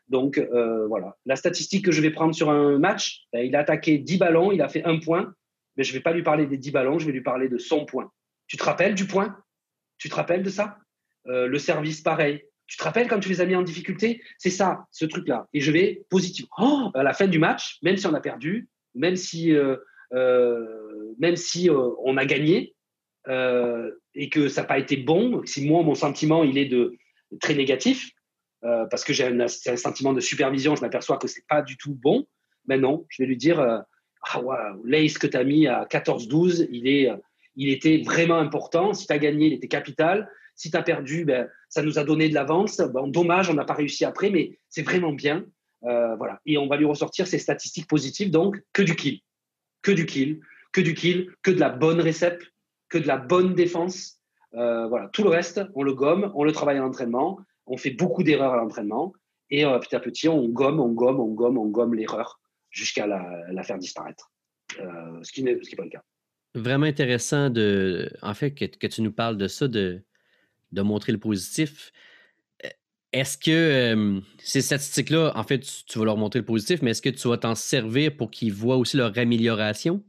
[0.09, 3.59] Donc euh, voilà, la statistique que je vais prendre sur un match, ben, il a
[3.59, 5.33] attaqué 10 ballons, il a fait un point,
[5.77, 7.59] mais je ne vais pas lui parler des 10 ballons, je vais lui parler de
[7.59, 8.11] son point.
[8.47, 9.37] Tu te rappelles du point?
[9.99, 10.79] Tu te rappelles de ça?
[11.27, 12.43] Euh, Le service, pareil.
[12.69, 14.21] Tu te rappelles quand tu les as mis en difficulté?
[14.38, 15.47] C'est ça, ce truc-là.
[15.53, 16.45] Et je vais positif.
[16.60, 19.75] Oh, à la fin du match, même si on a perdu, même si, euh,
[21.19, 22.75] même si on a gagné
[24.15, 26.95] et que ça n'a pas été bon, si moi, mon sentiment, il est de
[27.39, 28.12] très négatif,
[28.63, 31.93] euh, parce que j'ai un, sentiment de supervision, je m'aperçois que c'est pas du tout
[31.93, 32.27] bon.
[32.67, 33.79] Mais non, je vais lui dire euh,
[34.34, 34.41] Ah,
[34.84, 37.19] l'ace que tu as mis à 14-12, il,
[37.55, 38.93] il était vraiment important.
[38.93, 40.29] Si tu as gagné, il était capital.
[40.60, 42.78] Si tu as perdu, ben, ça nous a donné de l'avance.
[42.78, 45.45] Bon, dommage, on n'a pas réussi après, mais c'est vraiment bien.
[45.84, 46.41] Euh, voilà.
[46.45, 49.22] Et on va lui ressortir ses statistiques positives, donc que du kill.
[49.82, 50.41] Que du kill,
[50.74, 52.43] que du kill, que de la bonne récepte,
[52.89, 54.19] que de la bonne défense.
[54.52, 55.10] voilà.
[55.13, 58.54] Tout le reste, on le gomme, on le travaille en entraînement on fait beaucoup d'erreurs
[58.54, 59.13] à l'entraînement
[59.50, 62.39] et euh, petit à petit, on gomme, on gomme, on gomme, on gomme l'erreur
[62.72, 64.32] jusqu'à la, faire disparaître.
[64.80, 66.04] Euh, ce qui n'est pas le cas.
[66.56, 69.67] Vraiment intéressant de, en fait, que, tu nous parles de ça,
[70.71, 71.91] de montrer le positif.
[73.12, 77.10] Est-ce que ces statistiques-là, en fait, tu, vas leur montrer le positif, mais est-ce que
[77.10, 80.03] tu vas t'en servir pour qu'ils voient aussi leur amélioration?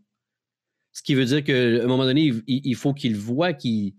[0.92, 3.94] Ce qui veut dire qu'à un moment donné, il, faut qu'ils voient qu'ils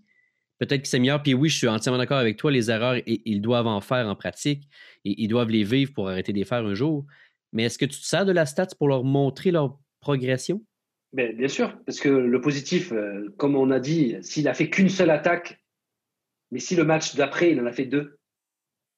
[0.58, 1.22] peut-être c'est meilleur.
[1.22, 2.52] Puis oui, je suis entièrement d'accord avec toi.
[2.52, 4.68] Les erreurs, ils doivent en faire en pratique
[5.04, 7.04] et ils doivent les vivre pour arrêter de les faire un jour.
[7.52, 10.64] Mais est-ce que tu te sers de la stats pour leur montrer leur progression?
[11.12, 14.70] Bien, bien sûr, parce que le positif, euh, comme on a dit, s'il a fait
[14.70, 15.61] qu'une seule attaque,
[16.52, 18.18] mais si le match d'après, il en a fait deux,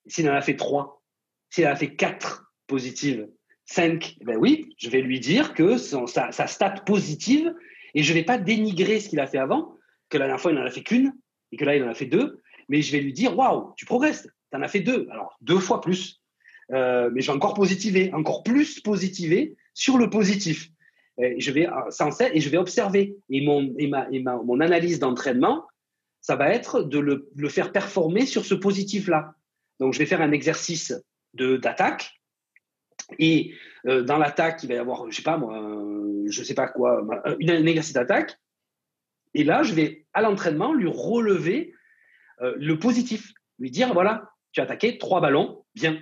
[0.07, 1.03] s'il en a fait trois,
[1.49, 3.29] s'il en a fait quatre positives,
[3.64, 7.55] cinq, ben oui, je vais lui dire que sa, sa stat positive,
[7.95, 9.79] et je ne vais pas dénigrer ce qu'il a fait avant,
[10.11, 11.14] que la dernière fois, il n'en a fait qu'une,
[11.53, 13.87] et que là, il en a fait deux, mais je vais lui dire Waouh, tu
[13.87, 15.07] progresses, tu en as fait deux.
[15.11, 16.21] Alors, deux fois plus.
[16.73, 20.71] Euh, mais je vais encore positiver, encore plus positiver sur le positif.
[21.19, 23.17] Et je vais sans et je vais observer.
[23.31, 25.64] Et mon, et ma, et mon analyse d'entraînement,
[26.24, 29.34] ça va être de le, faire performer sur ce positif-là.
[29.78, 30.94] Donc, je vais faire un exercice
[31.34, 32.18] d'attaque.
[33.18, 33.52] Et
[33.87, 35.62] euh, dans l'attaque, il va y avoir, je sais pas moi,
[36.26, 38.38] je sais pas quoi, un, un exercice d'attaque.
[39.34, 41.74] Et là, je vais, à l'entraînement, lui relever
[42.40, 46.00] euh, le positif, lui dire, voilà, tu as attaqué trois ballons, bien.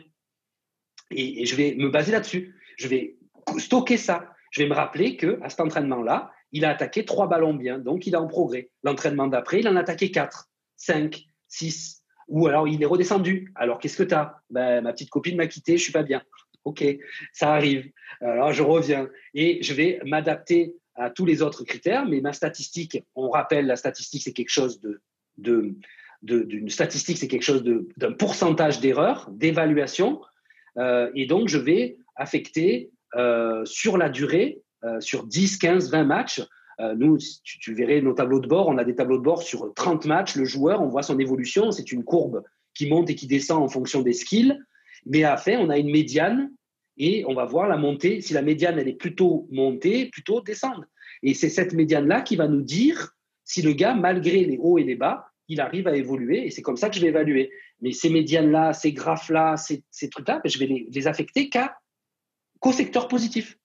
[1.10, 2.54] Et, je vais me baser là-dessus.
[2.76, 3.16] Je vais
[3.58, 4.28] stocker ça.
[4.52, 8.14] Je vais me rappeler qu'à cet entraînement-là, il a attaqué trois ballons bien, donc il
[8.14, 8.70] est en progrès.
[8.82, 13.52] L'entraînement d'après, il en a attaqué quatre, cinq, six, ou alors il est redescendu.
[13.54, 16.22] Alors qu'est-ce que tu as ben, Ma petite copine m'a quitté, je suis pas bien.
[16.64, 16.84] Ok,
[17.32, 17.90] ça arrive.
[18.20, 23.02] Alors je reviens et je vais m'adapter à tous les autres critères, mais ma statistique,
[23.14, 25.74] on rappelle, la statistique, c'est quelque chose de,
[26.22, 27.64] d'une statistique, c'est quelque chose
[27.96, 30.20] d'un pourcentage d'erreur, d'évaluation,
[30.76, 34.62] euh, et donc je vais affecter euh, sur la durée,
[35.00, 36.42] sur 10, 15, 20 matchs.
[36.96, 40.06] nous, tu, verrais nos tableaux de bord, on a des tableaux de bord sur 30
[40.06, 42.42] matchs, le joueur, on voit son évolution, c'est une courbe
[42.74, 44.58] qui monte et qui descend en fonction des skills,
[45.06, 46.50] mais à fin, on a une médiane
[46.96, 48.20] et on va voir la montée.
[48.20, 50.84] Si la médiane, elle est plutôt montée, plutôt descendre.
[51.22, 53.12] Et c'est cette médiane-là qui va nous dire
[53.44, 56.46] si le gars, malgré les hauts et les bas, il arrive à évoluer.
[56.46, 57.50] Et c'est comme ça que je vais évaluer.
[57.80, 61.50] Mais ces médianes-là, ces graphes-là, ces, trucs-là, ben, je vais les, affecter
[62.60, 63.58] qu'au secteur positif.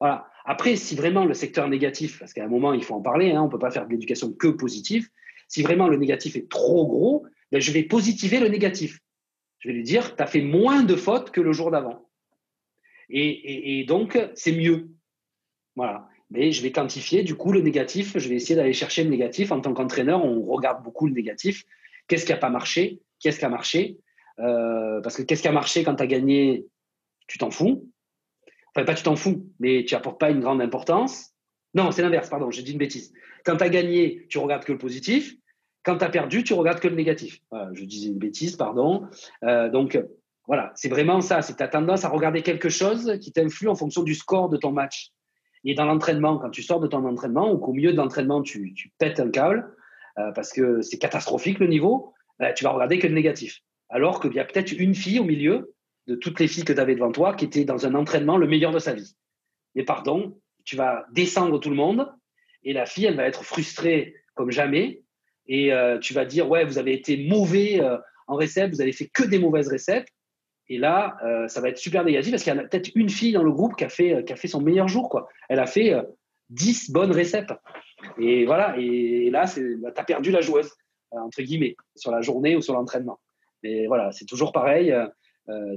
[0.00, 3.42] Après, si vraiment le secteur négatif, parce qu'à un moment, il faut en parler, hein,
[3.42, 5.08] on ne peut pas faire de l'éducation que positive,
[5.48, 9.00] si vraiment le négatif est trop gros, ben, je vais positiver le négatif.
[9.58, 12.08] Je vais lui dire, tu as fait moins de fautes que le jour d'avant.
[13.08, 14.88] Et, donc, c'est mieux.
[15.76, 16.08] Voilà.
[16.30, 18.18] Mais je vais quantifier du coup le négatif.
[18.18, 19.52] Je vais essayer d'aller chercher le négatif.
[19.52, 21.64] En tant qu'entraîneur, on regarde beaucoup le négatif.
[22.08, 23.00] Qu'est-ce qui n'a pas marché?
[23.20, 23.98] Qu'est-ce qui a marché?
[24.40, 26.66] Euh, Parce que qu'est-ce qui a marché quand tu as gagné?
[27.28, 27.88] Tu t'en fous.
[28.76, 31.30] Enfin, pas tu t'en fous, mais tu n'apportes pas une grande importance.
[31.72, 33.10] Non, c'est l'inverse, pardon, j'ai dit une bêtise.
[33.42, 35.34] Quand tu as gagné, tu regardes que le positif.
[35.82, 37.40] Quand tu as perdu, tu regardes que le négatif.
[37.72, 39.06] Je disais une bêtise, pardon.
[39.44, 39.98] Euh, donc,
[40.46, 41.40] Voilà, c'est vraiment ça.
[41.40, 44.72] C'est ta tendance à regarder quelque chose qui t'influe en fonction du score de ton
[44.72, 45.10] match.
[45.64, 48.92] Et dans l'entraînement, quand tu sors de ton entraînement ou qu'au milieu de l'entraînement, tu,
[48.98, 49.74] pètes un câble
[50.18, 53.62] euh, parce que c'est catastrophique le niveau, bah, tu vas regarder que le négatif.
[53.88, 55.72] Alors qu'il y a peut-être une fille au milieu
[56.06, 58.46] de toutes les filles que tu avais devant toi qui était dans un entraînement le
[58.46, 59.16] meilleur de sa vie.
[59.74, 62.12] Mais pardon, tu vas descendre tout le monde
[62.66, 65.02] et la fille, elle va être frustrée comme jamais.
[65.46, 68.92] Et euh, tu vas dire, ouais, vous avez été mauvais euh, en recette, vous avez
[68.92, 70.08] fait que des mauvaises recettes.
[70.68, 73.32] Et là, euh, ça va être super négatif parce qu'il y a peut-être une fille
[73.32, 75.08] dans le groupe qui a fait, qui a fait son meilleur jour.
[75.08, 75.28] Quoi.
[75.48, 75.94] Elle a fait
[76.50, 77.52] 10 bonnes recettes.
[78.18, 79.44] Et voilà, et, là,
[79.80, 80.72] bah, tu as perdu la joueuse,
[81.12, 83.20] entre guillemets, sur la journée ou sur l'entraînement.
[83.62, 84.92] Mais voilà, c'est toujours pareil,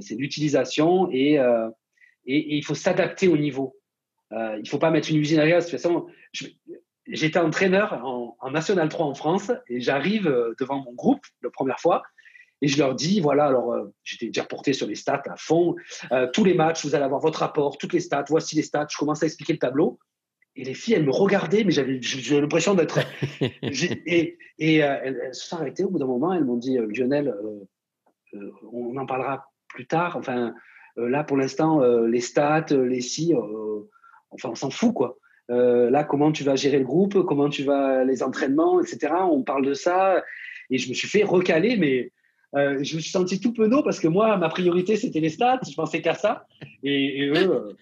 [0.00, 3.76] c'est l'utilisation et, et, il faut s'adapter au niveau.
[4.32, 5.66] il ne faut pas mettre une usine à gaz.
[5.66, 6.06] De toute façon,
[7.06, 10.24] j'étais entraîneur en, en, National 3 en France et j'arrive
[10.58, 12.02] devant mon groupe la première fois
[12.62, 15.76] et je leur dis, voilà, alors euh, j'étais déjà reporté sur les stats à fond.
[16.12, 18.86] Euh, tous les matchs, vous allez avoir votre rapport, toutes les stats, voici les stats.
[18.90, 19.98] Je commence à expliquer le tableau.
[20.56, 22.00] Et les filles, elles me regardaient, mais j'avais
[22.40, 22.98] l'impression d'être.
[23.40, 26.32] et, et euh, elles, se sont arrêtées au bout d'un moment.
[26.32, 27.34] Elles m'ont dit, Lionel,
[28.72, 30.16] on en parlera plus tard.
[30.16, 30.54] Enfin,
[30.96, 33.34] là, pour l'instant, les stats, les si,
[34.30, 35.18] enfin, on s'en fout, quoi.
[35.48, 39.14] là, comment tu vas gérer le groupe, comment tu vas les entraînements, etc.
[39.30, 40.22] On parle de ça.
[40.70, 42.12] Et je me suis fait recaler, mais
[42.56, 45.60] euh, je me suis senti tout penaud parce que moi, ma priorité, c'était les stats.
[45.68, 46.46] Je pensais qu'à ça.
[46.82, 47.72] Et, eux, euh,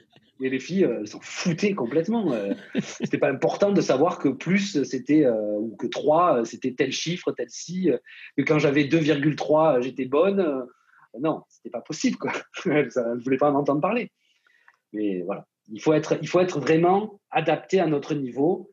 [0.43, 2.33] et les filles, elles s'en foutaient complètement.
[2.33, 7.33] Euh, c'était pas important de savoir que plus, c'était, ou que 3, c'était tel chiffre,
[7.33, 7.91] tel si.
[8.37, 10.67] que quand j'avais 2,3, j'étais bonne.
[11.21, 12.17] Non, c'était pas possible.
[12.17, 12.33] Quoi.
[12.67, 14.11] elles ne voulaient pas en entendre parler.
[14.93, 15.47] Mais voilà.
[15.71, 18.71] Il faut, être, il faut être vraiment adapté à notre niveau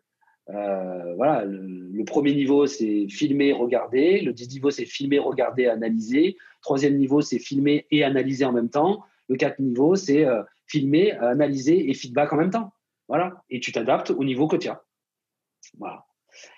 [0.50, 4.22] euh, voilà, le, premier niveau, c'est filmer, regarder.
[4.22, 6.38] Le deuxième niveau, c'est filmer, regarder, analyser.
[6.62, 9.04] Troisième niveau, c'est filmer et analyser en même temps.
[9.28, 12.72] Le quatrième niveau, c'est euh, filmer, analyser et feedback en même temps.
[13.08, 13.44] Voilà.
[13.50, 14.84] Et tu t'adaptes au niveau que tu as.
[15.80, 16.06] Voilà.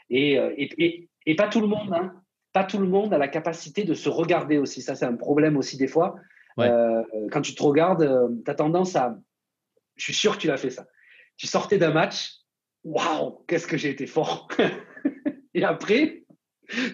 [0.10, 2.14] Et, euh, et, et, pas tout le monde, hein.
[2.58, 4.82] Pas tout le monde a la capacité de se regarder aussi.
[4.82, 6.16] Ça, c'est un problème aussi des fois.
[6.58, 8.04] quand tu te regardes,
[8.44, 9.16] tu as tendance à.
[9.96, 10.88] Je suis sûr que tu l'as fait ça.
[11.36, 12.32] Tu sortais d'un match,
[12.84, 14.48] waouh, qu'est-ce que j'ai été fort.
[15.54, 16.24] et après,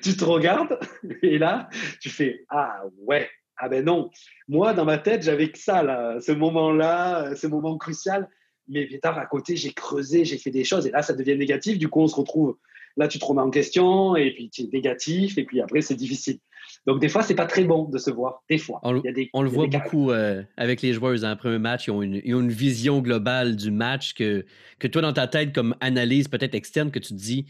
[0.02, 0.78] tu te regardes
[1.22, 1.70] et là,
[2.02, 4.10] tu fais ah ouais, ah ben non.
[4.50, 8.28] Moi, dans ma tête, j'avais que ça, là, ce moment-là, ce moment crucial.
[8.68, 11.78] Mais tard, à côté, j'ai creusé, j'ai fait des choses et là, ça devient négatif.
[11.78, 12.58] Du coup, on se retrouve
[12.98, 15.96] là, tu te remets en question et puis tu es négatif et puis après, c'est
[15.96, 16.40] difficile.
[16.86, 18.44] Donc, des fois, c'est pas très bon de se voir.
[18.50, 18.80] Des fois.
[18.84, 21.88] On, le voit beaucoup euh, avec les joueurs après un match.
[21.88, 24.46] Ils ont, une, ils ont, une, vision globale du match que,
[24.80, 27.46] que toi, dans ta tête, comme analyse peut-être externe, que tu te dis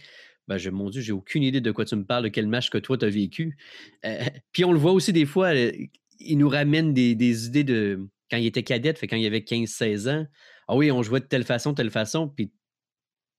[0.47, 2.69] ben, je, mon Dieu, j'ai aucune idée de quoi tu me parles, de quel match
[2.69, 3.57] que toi, tu as vécu.
[4.05, 4.19] Euh,
[4.51, 5.71] puis on le voit aussi des fois, euh,
[6.19, 9.39] il nous ramène des, des, idées de quand il était cadet, fait quand il avait
[9.39, 10.25] 15-16 ans.
[10.67, 12.27] Ah oui, on jouait de telle façon, telle façon.
[12.27, 12.51] Puis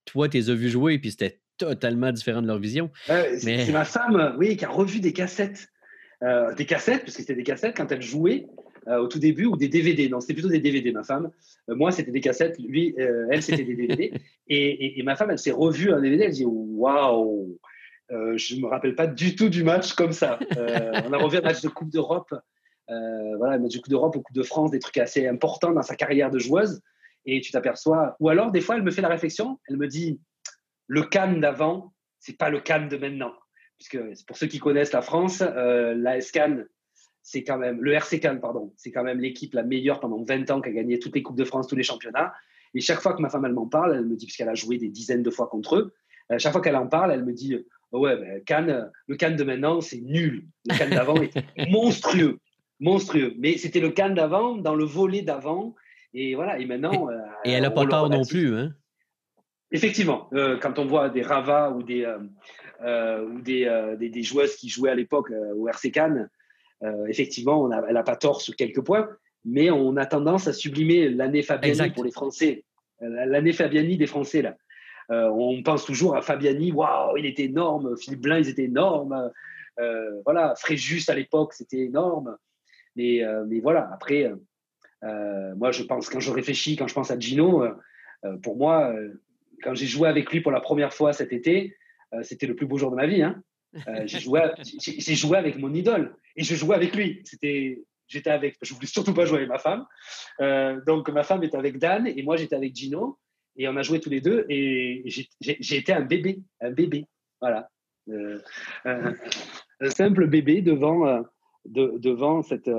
[0.05, 2.91] toi, tu les as vus jouer, puis c'était totalement différent de leur vision.
[3.07, 5.69] C'est ma femme, oui, qui a revu des cassettes
[6.23, 8.47] euh, des cassettes, parce que c'était des cassettes quand elle jouait
[8.87, 10.07] euh, au tout début, ou des DVD.
[10.07, 11.29] Non, c'était plutôt des DVD, ma femme.
[11.69, 14.13] Euh, moi, c'était des cassettes, lui, elle, c'était des DVD.
[14.47, 17.59] Et, ma femme, elle s'est revue un DVD, elle dit Waouh
[18.09, 20.39] Je ne me rappelle pas du tout du match comme ça.
[20.55, 22.33] on a revu un match de Coupe d'Europe,
[22.87, 25.83] voilà, un match de Coupe d'Europe ou Coupe de France, des trucs assez importants dans
[25.83, 26.81] sa carrière de joueuse.
[27.27, 28.15] Et tu t'aperçois.
[28.19, 30.19] Ou alors, des fois, elle me fait la réflexion, elle me dit
[30.87, 33.33] Le Cannes d'avant, c'est pas le Cannes de maintenant
[33.77, 36.63] puisque pour ceux qui connaissent la France, euh, la SCAN,
[37.21, 40.51] c'est quand même, le RC Cannes, pardon, c'est quand même l'équipe la meilleure pendant 20
[40.51, 42.33] ans qui a gagné toutes les Coupes de France, tous les championnats.
[42.73, 44.77] Et chaque fois que ma femme, elle m'en parle, elle me dit, puisqu'elle a joué
[44.77, 45.93] des dizaines de fois contre eux,
[46.31, 47.57] euh, chaque fois qu'elle en parle, elle me dit,
[47.91, 50.45] oh ouais, ben, Cannes, le Cannes de maintenant, c'est nul.
[50.65, 51.33] Le Cannes d'avant est
[51.69, 52.39] monstrueux,
[52.79, 53.33] monstrueux.
[53.37, 55.75] Mais c'était le Cannes d'avant, dans le volet d'avant.
[56.13, 57.09] Et voilà, et maintenant.
[57.43, 58.73] Et, elle n'a pas tort non plus, hein
[59.71, 64.55] Effectivement, euh, quand on voit des Rava ou des, euh, ou euh, des, des, joueuses
[64.55, 66.29] qui jouaient à l'époque au RC Cannes,
[67.07, 69.09] effectivement, on a, elle n'a pas tort sur quelques points,
[69.43, 72.63] mais on a tendance à sublimer l'année Fabiani pour les Français,
[72.99, 74.55] l'année Fabiani des Français là.
[75.09, 77.97] on pense toujours à Fabiani, waouh, il était énorme.
[77.97, 79.31] Philippe Blain, ils étaient énormes.
[80.25, 82.37] voilà, Fréjus à l'époque, c'était énorme.
[82.95, 84.31] Mais, mais voilà, après,
[85.01, 87.65] moi, je pense, quand je réfléchis, quand je pense à Gino,
[88.43, 88.93] pour moi,
[89.63, 91.75] quand j'ai joué avec lui pour la première fois cet été,
[92.13, 93.23] euh, c'était le plus beau jour de ma vie.
[93.23, 94.41] Euh, j'ai joué,
[94.97, 97.21] joué avec mon idole et je jouais avec lui.
[97.25, 99.85] C'était, j'étais avec, je voulais surtout pas jouer avec ma femme.
[100.39, 103.19] Euh, donc ma femme était avec Dan et moi j'étais avec Gino
[103.57, 105.03] et on a joué tous les deux et
[105.41, 107.05] j'ai été un bébé, un bébé,
[107.41, 107.69] voilà,
[108.85, 109.13] un
[109.89, 111.23] simple bébé devant
[111.65, 112.69] devant cette,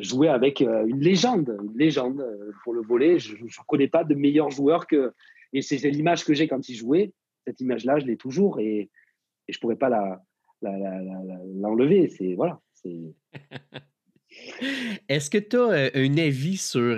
[0.00, 2.24] jouer avec une légende, une légende
[2.62, 3.18] pour le volet.
[3.18, 5.12] Je ne connais pas de meilleur joueur que.
[5.52, 7.12] Et c'est l'image que j'ai quand il jouait.
[7.46, 8.90] Cette image-là, je l'ai toujours et,
[9.48, 9.90] et je ne pourrais pas
[10.62, 12.02] l'enlever.
[12.02, 12.60] La, c'est voilà.
[15.08, 16.96] Est-ce que tu as un avis sur.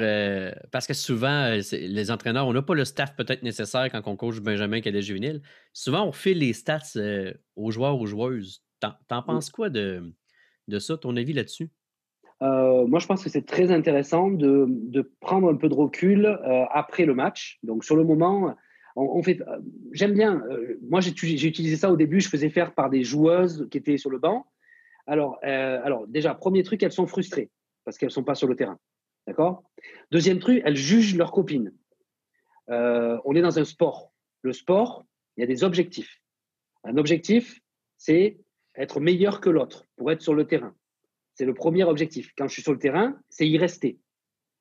[0.70, 4.40] parce que souvent, les entraîneurs, on n'a pas le staff peut-être nécessaire quand on coach
[4.40, 5.42] Benjamin Cadet Juvenile.
[5.72, 6.94] Souvent, on file les stats
[7.56, 8.62] aux joueurs, aux joueuses.
[9.08, 10.12] T'en penses quoi de,
[10.68, 11.70] de ça, ton avis là-dessus?
[12.40, 16.38] moi, je pense que c'est très intéressant de, prendre un peu de recul
[16.70, 17.58] après le match.
[17.62, 18.54] Donc, sur le moment,
[19.22, 19.42] fait.
[19.92, 20.42] J'aime bien.
[20.82, 22.20] moi, j'ai utilisé ça au début.
[22.20, 24.46] Je faisais faire par des joueuses qui étaient sur le banc.
[25.06, 27.50] Alors, euh, alors, déjà, premier truc, elles sont frustrées
[27.84, 28.78] parce qu'elles ne sont pas sur le terrain.
[29.26, 29.62] D'accord?
[30.10, 31.72] Deuxième truc, elles jugent leurs copines.
[32.70, 34.12] Euh, on est dans un sport.
[34.42, 35.04] Le sport,
[35.36, 36.20] il y a des objectifs.
[36.84, 37.60] Un objectif,
[37.96, 38.38] c'est
[38.76, 40.74] être meilleur que l'autre pour être sur le terrain.
[41.34, 42.32] C'est le premier objectif.
[42.36, 43.98] Quand je suis sur le terrain, c'est y rester.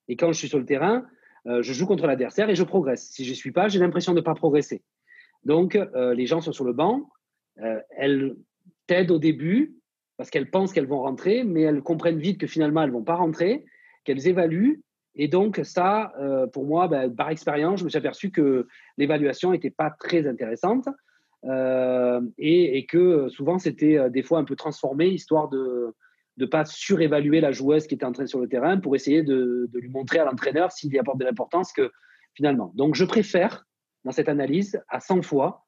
[0.07, 1.05] Et quand je suis sur le terrain,
[1.47, 3.09] euh, je joue contre l'adversaire et je progresse.
[3.11, 4.83] Si je ne suis pas, j'ai l'impression de ne pas progresser.
[5.43, 7.07] Donc, les gens sont sur le banc.
[7.55, 8.35] elles
[8.87, 9.75] t'aident au début,
[10.17, 13.03] parce qu'elles pensent qu'elles vont rentrer, mais elles comprennent vite que finalement, elles ne vont
[13.03, 13.65] pas rentrer,
[14.03, 14.81] qu'elles évaluent.
[15.15, 19.51] Et donc, ça, euh, pour moi, ben, par expérience, je me suis aperçu que l'évaluation
[19.51, 20.87] n'était pas très intéressante
[21.45, 25.93] euh, et, que souvent, c'était euh, des fois un peu transformé, histoire de
[26.37, 29.89] ne pas surévaluer la joueuse qui était entrée sur le terrain pour essayer de, lui
[29.89, 31.91] montrer à l'entraîneur s'il y apporte de l'importance que
[32.33, 32.71] finalement.
[32.75, 33.65] Donc, je préfère,
[34.03, 35.65] dans cette analyse, à 100 fois,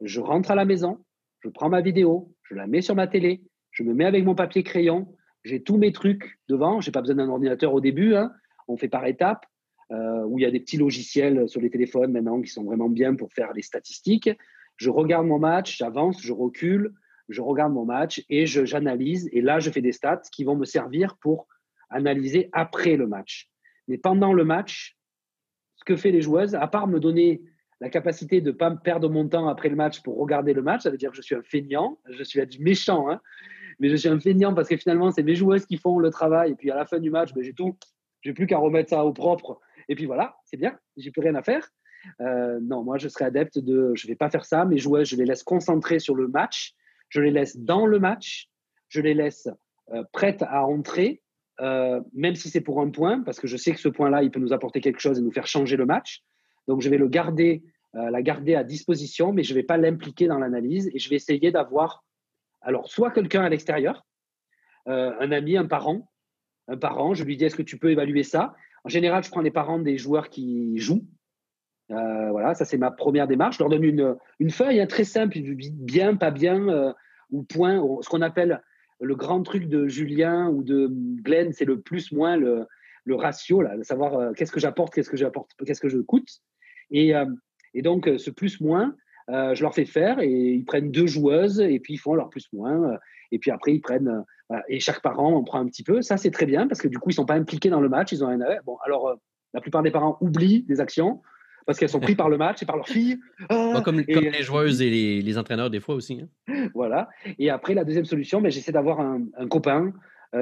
[0.00, 1.04] je rentre à la maison,
[1.40, 4.34] je prends ma vidéo, je la mets sur ma télé, je me mets avec mon
[4.34, 8.14] papier crayon, j'ai tous mes trucs devant, je n'ai pas besoin d'un ordinateur au début,
[8.14, 8.32] hein.
[8.68, 9.46] on fait par étapes,
[9.92, 12.88] euh, où il y a des petits logiciels sur les téléphones maintenant qui sont vraiment
[12.88, 14.30] bien pour faire les statistiques.
[14.76, 16.94] Je regarde mon match, j'avance, je recule,
[17.28, 19.28] je regarde mon match et j'analyse.
[19.32, 21.46] Et là, je fais des stats qui vont me servir pour
[21.90, 23.50] analyser après le match.
[23.88, 24.96] Mais pendant le match,
[25.76, 27.42] ce que fait les joueuses, à part me donner
[27.80, 30.82] la capacité de ne pas perdre mon temps après le match pour regarder le match,
[30.82, 33.20] ça veut dire que je suis un feignant, je suis méchant, hein
[33.78, 36.52] mais je suis un feignant parce que finalement, c'est mes joueuses qui font le travail.
[36.52, 37.76] Et puis à la fin du match, ben, j'ai tout.
[38.20, 39.60] J'ai plus qu'à remettre ça au propre.
[39.88, 40.78] Et puis voilà, c'est bien.
[40.96, 41.68] J'ai plus rien à faire.
[42.20, 43.92] Euh, non, moi, je serais adepte de.
[43.94, 44.64] Je vais pas faire ça.
[44.64, 46.74] Mes joueuses, je les laisse concentrer sur le match.
[47.08, 48.48] Je les laisse dans le match.
[48.88, 49.48] Je les laisse
[49.92, 51.22] euh, prêtes à entrer,
[51.60, 54.30] euh, même si c'est pour un point, parce que je sais que ce point-là, il
[54.30, 56.22] peut nous apporter quelque chose et nous faire changer le match.
[56.68, 57.62] Donc, je vais le garder,
[57.94, 61.16] la garder à disposition, mais je ne vais pas l'impliquer dans l'analyse et je vais
[61.16, 62.04] essayer d'avoir
[62.60, 64.06] alors, soit quelqu'un à l'extérieur,
[64.86, 66.08] un ami, un parent,
[66.68, 68.54] un parent, je lui dis est-ce que tu peux évaluer ça?
[68.84, 71.06] En général, je prends les parents des joueurs qui jouent.
[71.92, 73.58] Euh, voilà, ça c'est ma première démarche.
[73.58, 76.92] Je leur donne une, une feuille hein, très simple, bien, pas bien, euh,
[77.30, 78.62] ou point, ce qu'on appelle
[79.00, 80.88] le grand truc de Julien ou de
[81.22, 82.66] Glenn, c'est le plus moins le,
[83.04, 86.28] le ratio, là, de savoir qu'est-ce que j'apporte, qu'est-ce que j'apporte, qu'est-ce que je coûte.
[86.90, 87.12] Et,
[87.74, 88.94] et donc, ce plus moins,
[89.30, 92.28] euh, je leur fais faire et ils prennent deux joueuses et puis ils font leur
[92.28, 92.92] plus-moins.
[92.92, 92.96] Euh,
[93.30, 94.24] et puis après, ils prennent.
[94.50, 96.02] Euh, et chaque parent en prend un petit peu.
[96.02, 97.88] Ça, c'est très bien parce que du coup, ils ne sont pas impliqués dans le
[97.88, 98.12] match.
[98.12, 98.38] Ils ont.
[98.64, 99.16] Bon, alors,
[99.54, 101.22] la plupart des parents oublient des actions
[101.66, 103.18] parce qu'elles sont prises par le match et par leur fille.
[103.48, 104.90] Ah, comme, les joueuses et
[105.22, 106.20] les, entraîneurs, des fois aussi.
[106.48, 106.68] Hein.
[106.74, 107.08] Voilà.
[107.38, 109.92] Et après, la deuxième solution, ben, j'essaie d'avoir un, copain,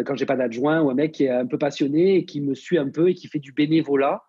[0.06, 2.54] quand j'ai pas d'adjoint, ou un mec qui est un peu passionné et qui me
[2.54, 4.22] suit un peu et qui fait du bénévolat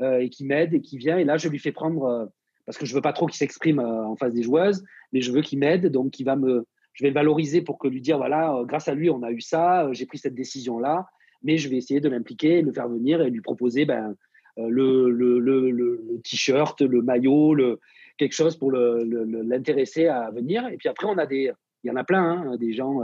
[0.00, 1.18] et qui m'aide et qui vient.
[1.18, 2.30] Et là, je lui fais prendre
[2.66, 5.32] parce que je veux pas trop qu'il s'exprime euh, en face des joueuses, mais je
[5.32, 8.18] veux qu'il m'aide, donc il va me, je vais le valoriser pour que lui dire
[8.18, 11.06] voilà, euh, grâce à lui, on a eu ça, euh, j'ai pris cette décision là,
[11.42, 14.14] mais je vais essayer de l'impliquer, le faire venir et lui proposer ben,
[14.56, 17.80] le, le, le, le t-shirt, le maillot, le,
[18.16, 20.66] quelque chose pour l'intéresser à venir.
[20.68, 21.52] Et puis après, on a des,
[21.84, 23.00] il y en a plein, hein, des gens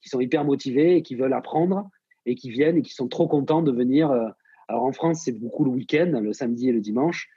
[0.00, 1.88] qui sont hyper motivés et qui veulent apprendre
[2.24, 4.10] et qui viennent et qui sont trop contents de venir.
[4.68, 7.28] alors en France, c'est beaucoup le week-end, le samedi et le dimanche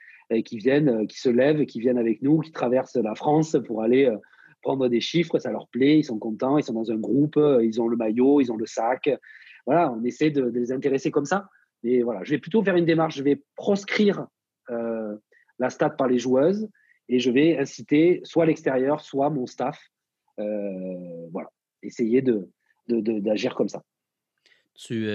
[0.44, 3.82] qui viennent, euh, qui se lèvent, qui viennent avec nous, qui traversent la France pour
[3.82, 4.18] aller euh,
[4.62, 7.66] prendre des chiffres, ça leur plaît, ils sont contents, ils sont dans un groupe, euh,
[7.66, 9.10] ils ont le maillot, ils ont le sac.
[9.66, 11.50] Voilà, on essaie de, les intéresser comme ça.
[11.84, 14.28] Mais voilà, je vais plutôt faire une démarche, je vais proscrire
[15.58, 16.70] la stat par les joueuses
[17.08, 19.80] et je vais inciter soit l'extérieur, soit mon staff.
[20.38, 21.50] voilà,
[21.82, 22.44] essayer d'agir
[22.88, 23.84] de, de, comme ça.
[24.76, 25.10] Tu,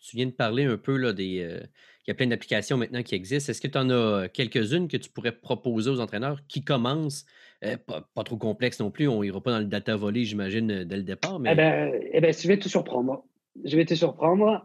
[0.00, 1.60] tu, viens de parler un peu là, des,
[2.08, 3.50] il y a plein d'applications maintenant qui existent.
[3.50, 7.26] Est-ce que tu en as quelques-unes que tu pourrais proposer aux entraîneurs qui commencent?
[7.64, 10.84] Euh, pas, trop complexe non plus, on n'ira pas dans le data volé, j'imagine, euh,
[10.86, 11.36] dès le départ.
[11.36, 11.52] Eh mais...
[11.52, 13.26] Eh, ben, eh ben, je vais te surprendre.
[13.64, 14.64] Je vais te surprendre.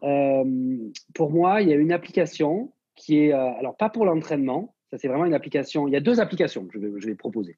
[1.13, 4.97] pour moi, il y a une application qui est, euh, alors pas pour l'entraînement, ça
[4.97, 5.87] c'est vraiment une application.
[5.87, 7.57] Il y a deux applications que je vais, proposer.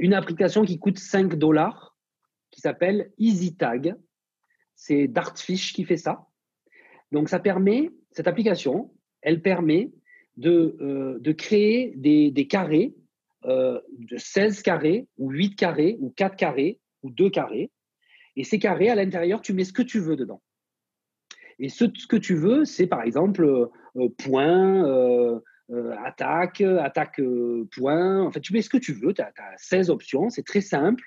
[0.00, 1.96] une application qui coûte 5 dollars,
[2.50, 3.94] qui s'appelle EasyTag.
[4.74, 6.26] c'est Dartfish qui fait ça.
[7.12, 9.92] Donc, ça permet, cette application, elle permet
[10.36, 12.94] de, euh, créer des, des carrés
[13.44, 17.70] euh, de 16 carrés ou 8 carrés ou 4 carrés ou 2 carrés.
[18.38, 20.40] Et ces carrés, à l'intérieur, tu mets ce que tu veux dedans.
[21.58, 25.42] Et ce, que tu veux, c'est par exemple euh, point,
[26.04, 27.20] attaque, attaque
[27.72, 28.22] point.
[28.22, 29.12] En fait, tu mets ce que tu veux.
[29.12, 30.30] Tu as, as 16 options.
[30.30, 31.02] C'est très simple.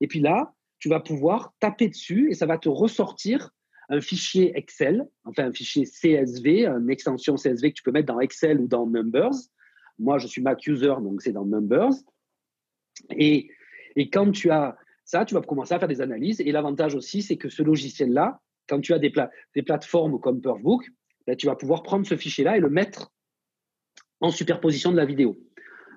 [0.00, 3.52] Et puis là, tu vas pouvoir taper dessus et ça va te ressortir
[3.88, 8.18] un fichier Excel, enfin un fichier CSV, une extension CSV que tu peux mettre dans
[8.18, 9.30] Excel ou dans Numbers.
[10.00, 11.92] Moi, je suis Mac user, donc c'est dans Numbers.
[13.10, 13.48] Et,
[13.94, 14.76] et quand tu as
[15.12, 16.40] ça, tu vas commencer à faire des analyses.
[16.40, 19.12] Et l'avantage aussi, c'est que ce logiciel-là, quand tu as des,
[19.54, 20.88] des plateformes comme Perfbook,
[21.26, 23.12] ben, tu vas pouvoir prendre ce fichier-là et le mettre
[24.22, 25.38] en superposition de la vidéo.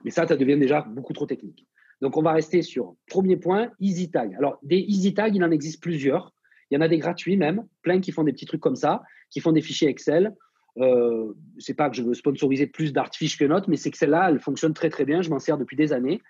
[0.04, 1.66] Mais ça, ça devient déjà beaucoup trop technique.
[2.02, 4.36] Donc, on va rester sur premier point, EasyTag.
[4.36, 6.34] Alors, des EasyTag, il en existe plusieurs.
[6.70, 9.02] Il y en a des gratuits même, plein qui font des petits trucs comme ça,
[9.30, 10.36] qui font des fichiers Excel.
[10.78, 14.30] Euh, c'est pas que je veux sponsoriser plus d'Artfish que notre, mais c'est que celle-là,
[14.30, 15.22] elle fonctionne très très bien.
[15.22, 16.22] Je m'en sers depuis des années.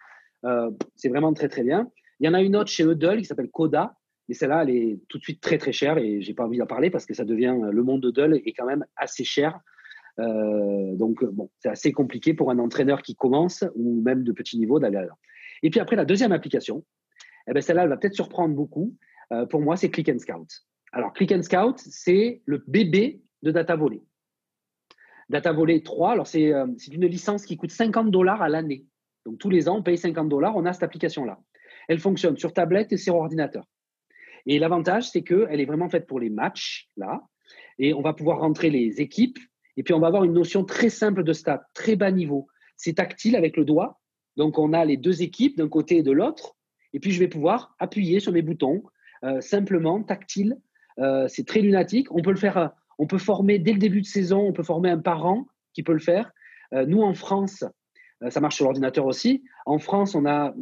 [0.43, 1.89] Euh, c'est vraiment très très bien.
[2.19, 3.95] Il y en a une autre chez Eudel qui s'appelle Coda,
[4.27, 6.65] mais celle-là, elle est tout de suite très très chère et j'ai pas envie d'en
[6.65, 9.59] parler parce que ça devient le monde d'Eudel est quand même assez cher.
[10.19, 14.57] Euh, donc bon, c'est assez compliqué pour un entraîneur qui commence ou même de petit
[14.57, 15.17] niveau d'aller là.
[15.61, 16.83] Et puis après la deuxième application,
[17.47, 18.95] eh ben celle-là, elle va peut-être surprendre beaucoup.
[19.31, 20.47] Euh, pour moi, c'est Click and Scout.
[20.91, 24.03] Alors, Click and Scout, c'est le bébé de Data Volley.
[25.29, 28.85] Data Volley 3, alors euh, c'est une licence qui coûte 50 dollars à l'année.
[29.25, 31.39] Donc, tous les ans, on paye 50 dollars, on a cette application-là.
[31.87, 33.65] Elle fonctionne sur tablette et sur ordinateur.
[34.45, 37.21] Et l'avantage, c'est qu'elle est vraiment faite pour les matchs, là.
[37.79, 39.39] Et on va pouvoir rentrer les équipes.
[39.77, 42.47] Et puis, on va avoir une notion très simple de stats, très bas niveau.
[42.77, 43.99] C'est tactile avec le doigt.
[44.37, 46.55] Donc, on a les deux équipes d'un côté et de l'autre.
[46.93, 48.83] Et puis, je vais pouvoir appuyer sur mes boutons,
[49.23, 50.57] euh, simplement, tactile.
[50.99, 52.07] Euh, c'est très lunatique.
[52.11, 52.67] On peut le faire, euh,
[52.99, 55.93] on peut former dès le début de saison, on peut former un parent qui peut
[55.93, 56.31] le faire.
[56.71, 57.63] nous, en France,
[58.29, 59.43] ça marche sur l'ordinateur aussi.
[59.65, 60.53] En France, on a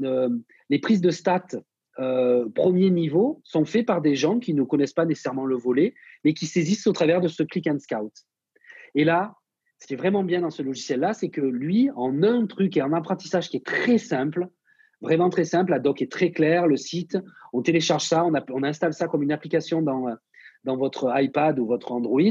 [0.69, 1.47] les prises de stats
[1.95, 5.93] premier niveau sont faites par des gens qui ne connaissent pas nécessairement le volet,
[6.23, 8.11] mais qui saisissent au travers de ce click and scout.
[8.95, 9.35] Et là,
[9.79, 12.81] ce qui est vraiment bien dans ce logiciel-là, c'est que lui, en un truc et
[12.81, 14.49] en apprentissage qui est très simple,
[15.03, 17.17] Vraiment très simple, la doc est très claire, le site,
[17.51, 20.05] on télécharge ça, on, installe ça comme une application dans,
[20.63, 22.21] dans votre iPad ou votre Android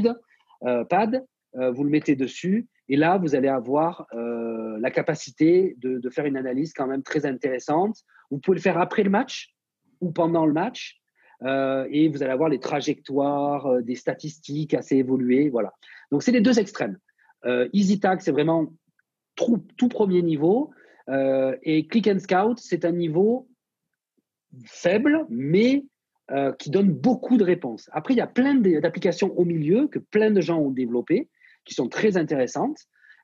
[0.63, 1.23] euh, Pad,
[1.55, 6.25] euh, vous le mettez dessus, et là, vous allez avoir euh, la capacité de, faire
[6.25, 7.97] une analyse quand même très intéressante.
[8.29, 9.53] Vous pouvez le faire après le match
[10.01, 10.99] ou pendant le match,
[11.45, 15.49] et vous allez avoir les trajectoires, des statistiques assez évoluées.
[15.49, 15.73] Voilà.
[16.11, 16.97] Donc, c'est les deux extrêmes.
[17.45, 18.71] EasyTag, c'est vraiment
[19.35, 20.71] tout, premier niveau.
[21.09, 23.47] Euh, et Click and Scout, c'est un niveau
[24.65, 25.85] faible, mais
[26.31, 27.89] euh, qui donne beaucoup de réponses.
[27.91, 31.29] Après, il y a plein d'applications au milieu que plein de gens ont développées,
[31.65, 32.77] qui sont très intéressantes,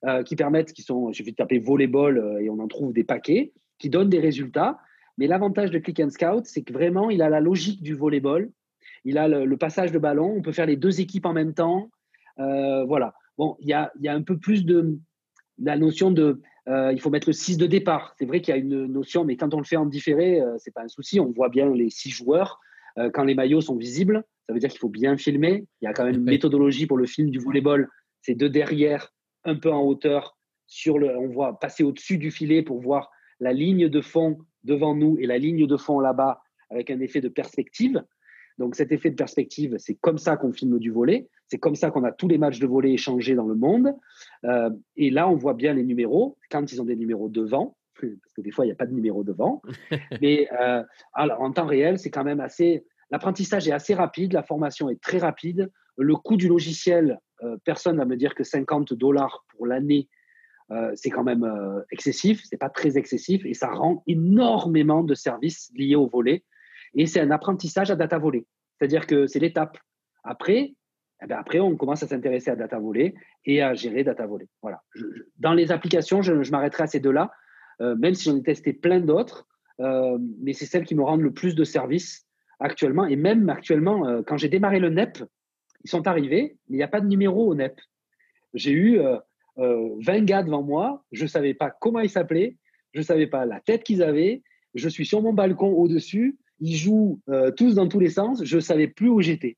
[0.06, 3.04] euh, qui permettent, qui sont, il suffit de taper volleyball et on en trouve des
[3.04, 4.80] paquets, qui donnent des résultats.
[5.18, 8.50] Mais l'avantage de Click and Scout, c'est que vraiment, il a la logique du volleyball.
[9.06, 10.34] Il a le, passage de ballon.
[10.38, 11.90] On peut faire les deux équipes en même temps.
[12.38, 13.14] voilà.
[13.38, 14.98] Bon, il y a, y a un peu plus de
[15.58, 18.14] la notion de euh, il faut mettre le 6 de départ.
[18.18, 20.58] C'est vrai qu'il y a une notion, mais quand on le fait en différé, euh,
[20.60, 21.20] ce n'est pas un souci.
[21.20, 22.60] On voit bien les 6 joueurs.
[22.98, 25.66] Euh, quand les maillots sont visibles, ça veut dire qu'il faut bien filmer.
[25.82, 27.90] Il y a quand même une méthodologie pour le film du volleyball.
[28.22, 29.14] C'est de derrière,
[29.44, 30.38] un peu en hauteur.
[30.68, 33.10] Sur le, on voit passer au-dessus du filet pour voir
[33.40, 37.22] la ligne de fond devant nous et la ligne de fond là-bas avec un effet
[37.22, 38.04] de perspective.
[38.60, 41.92] Donc cet effet de perspective, c'est comme ça qu'on filme du volet, c'est comme ça
[41.92, 43.96] qu'on a tous les matchs de volet échangés dans le monde.
[44.44, 48.34] Euh, et là, on voit bien les numéros quand ils ont des numéros devant, parce
[48.36, 49.62] que des fois, il n'y a pas de numéro devant.
[50.22, 52.86] Mais euh, alors, en temps réel, c'est quand même assez.
[53.12, 55.72] L'apprentissage est assez rapide, la formation est très rapide.
[55.98, 57.20] Le coût du logiciel,
[57.64, 60.08] personne ne va me dire que 50 dollars pour l'année,
[60.96, 61.48] c'est quand même
[61.92, 66.44] excessif, c'est pas très excessif et ça rend énormément de services liés au volet.
[66.96, 68.46] Et c'est un apprentissage à data volley.
[68.78, 69.78] C'est-à-dire que c'est l'étape.
[70.24, 70.74] Après,
[71.22, 73.14] eh ben, après, on commence à s'intéresser à data volley
[73.46, 74.48] et à gérer data volley.
[74.62, 74.82] Voilà.
[75.38, 77.32] dans les applications, je, m'arrêterai à ces deux-là,
[77.82, 79.48] euh, même si j'en ai testé plein d'autres,
[79.82, 82.26] euh, mais c'est celles qui me rendent le plus de services
[82.60, 83.06] actuellement.
[83.06, 85.24] Et même actuellement, euh, quand j'ai démarré le NEP,
[85.84, 87.80] ils sont arrivés, mais il n'y a pas de numéro au NEP.
[88.54, 89.00] J'ai eu
[89.58, 92.58] 20 gars devant moi, je ne savais pas comment ils s'appelaient,
[92.94, 94.42] je ne savais pas la tête qu'ils avaient,
[94.74, 98.56] je suis sur mon balcon au-dessus, ils jouent euh, tous dans tous les sens, je
[98.56, 99.58] ne savais plus où j'étais.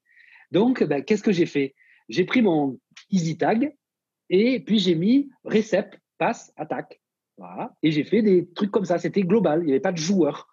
[0.51, 1.73] Donc, ben, qu'est-ce que j'ai fait?
[2.09, 3.73] J'ai pris mon easy tag
[4.29, 7.01] et puis j'ai mis recep, passe, attaque.
[7.37, 7.73] Voilà.
[7.81, 8.99] Et j'ai fait des trucs comme ça.
[8.99, 9.61] C'était global.
[9.61, 10.47] Il n'y avait pas de joueur.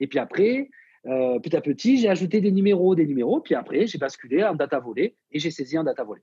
[0.00, 0.68] Et puis après,
[1.06, 4.54] euh, petit à petit, j'ai ajouté des numéros, des numéros, puis après, j'ai basculé en
[4.54, 6.22] data volée et j'ai saisi un data volé.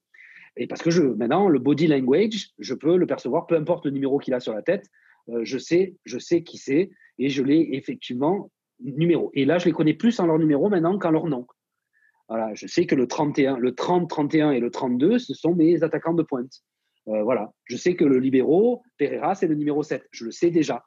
[0.57, 3.91] Et parce que je, maintenant, le body language, je peux le percevoir, peu importe le
[3.91, 4.87] numéro qu'il a sur la tête,
[5.29, 9.29] euh, je sais, je sais qui c'est et je l'ai effectivement numéro.
[9.35, 11.45] Et là, je les connais plus en leur numéro maintenant qu'en leur nom.
[12.27, 15.83] Voilà, je sais que le 31, le 30, 31 et le 32, ce sont mes
[15.83, 16.51] attaquants de pointe.
[17.07, 20.07] Euh, voilà, je sais que le libéro, Pereira, c'est le numéro 7.
[20.11, 20.83] Je le sais déjà.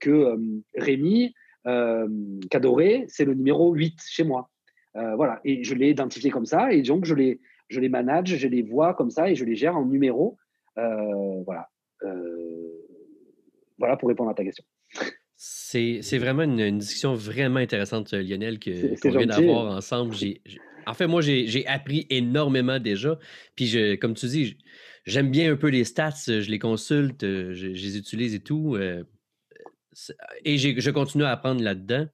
[0.00, 0.36] que
[0.74, 1.32] Rémi,
[1.64, 4.50] Cadoré, c'est le numéro 8 chez moi.
[4.96, 8.36] Euh, voilà, et je l'ai identifié comme ça, et donc je les, je les manage,
[8.36, 10.36] je les vois comme ça, et je les gère en numéro.
[10.78, 11.68] Euh, voilà.
[13.78, 14.64] voilà pour répondre à ta question.
[15.36, 20.14] C'est vraiment une, discussion vraiment intéressante, Lionel, que, qu'on vient d'avoir ensemble.
[20.86, 23.18] en fait, moi, j'ai appris énormément déjà.
[23.54, 24.58] Puis, je, comme tu dis,
[25.06, 28.76] j'aime bien un peu les stats, je les consulte, je, je les utilise et tout
[30.44, 32.06] et je continue à apprendre là-dedans.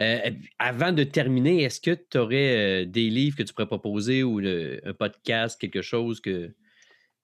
[0.00, 4.22] Euh, avant de terminer, est-ce que tu aurais euh, des livres que tu pourrais proposer
[4.22, 6.54] ou un podcast, quelque chose que,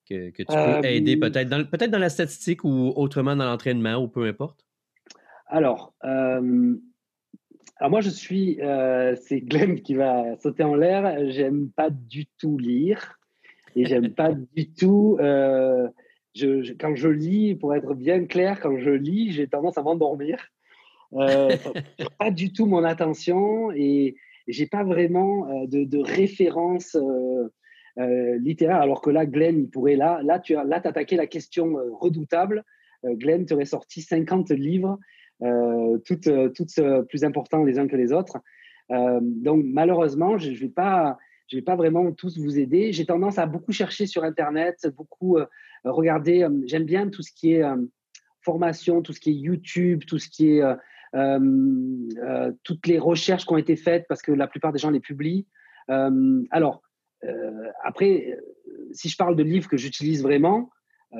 [0.08, 4.08] que, tu peux aider peut-être dans, peut dans la statistique ou autrement dans l'entraînement ou
[4.08, 4.64] peu importe?
[5.46, 5.94] Alors,
[7.82, 11.30] alors moi je suis, euh, c'est Glenn qui va sauter en l'air.
[11.30, 13.18] J'aime pas du tout lire
[13.74, 15.18] et j'aime pas du tout
[16.34, 20.38] je, quand je lis, pour être bien clair, quand je lis, j'ai tendance à m'endormir.
[21.14, 21.50] Euh,
[22.18, 24.16] pas du tout mon attention et
[24.48, 27.48] j'ai pas vraiment euh, de, de référence euh,
[27.98, 28.80] euh, littéraire.
[28.80, 32.64] Alors que là, Glenn, il pourrait là, là, tu là, attaqué la question redoutable.
[33.04, 34.96] Glenn, tu aurais sorti 50 livres,
[36.04, 38.38] toutes, toutes plus importants les uns que les autres.
[38.88, 41.18] donc malheureusement, je ne vais pas
[41.48, 42.92] je vais pas vraiment tous vous aider.
[42.92, 45.46] J'ai tendance à beaucoup chercher sur Internet, beaucoup euh,
[45.84, 47.76] regardez, euh, j'aime bien tout ce qui est euh,
[48.40, 50.62] formation, tout ce qui est YouTube, tout ce qui est
[52.64, 55.46] toutes les recherches qui ont été faites parce que la plupart des gens les publient.
[55.88, 56.82] alors,
[57.84, 58.36] après,
[58.92, 60.70] si je parle de livres que j'utilise vraiment,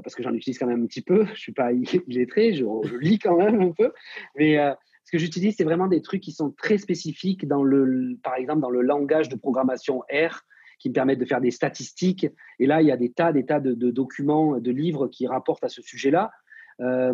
[0.03, 1.73] parce que j'en utilise quand même un petit peu, je suis pas
[2.09, 3.93] illettré, je, je lis quand même un peu,
[4.37, 4.59] mais
[5.05, 8.61] ce que j'utilise, c'est vraiment des trucs qui sont très spécifiques dans le, par exemple,
[8.61, 10.43] dans le langage de programmation R,
[10.83, 12.27] qui me permettent de faire des statistiques.
[12.59, 15.63] Et là, il y a des tas, des tas de, documents, de livres qui rapportent
[15.65, 16.33] à ce sujet-là.
[16.81, 17.13] Euh,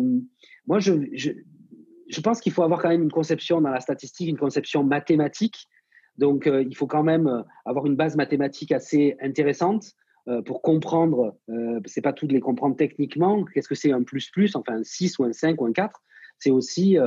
[0.65, 4.37] moi, je, je, pense qu'il faut avoir quand même une conception dans la statistique, une
[4.37, 5.67] conception mathématique.
[6.17, 9.91] Donc, euh, il faut quand même avoir une base mathématique assez intéressante
[10.27, 11.37] euh, pour comprendre,
[11.85, 14.83] c'est pas tout de les comprendre techniquement, qu'est-ce que c'est un plus plus, enfin un
[14.83, 16.01] 6 ou un 5 ou un 4.
[16.39, 16.97] C'est aussi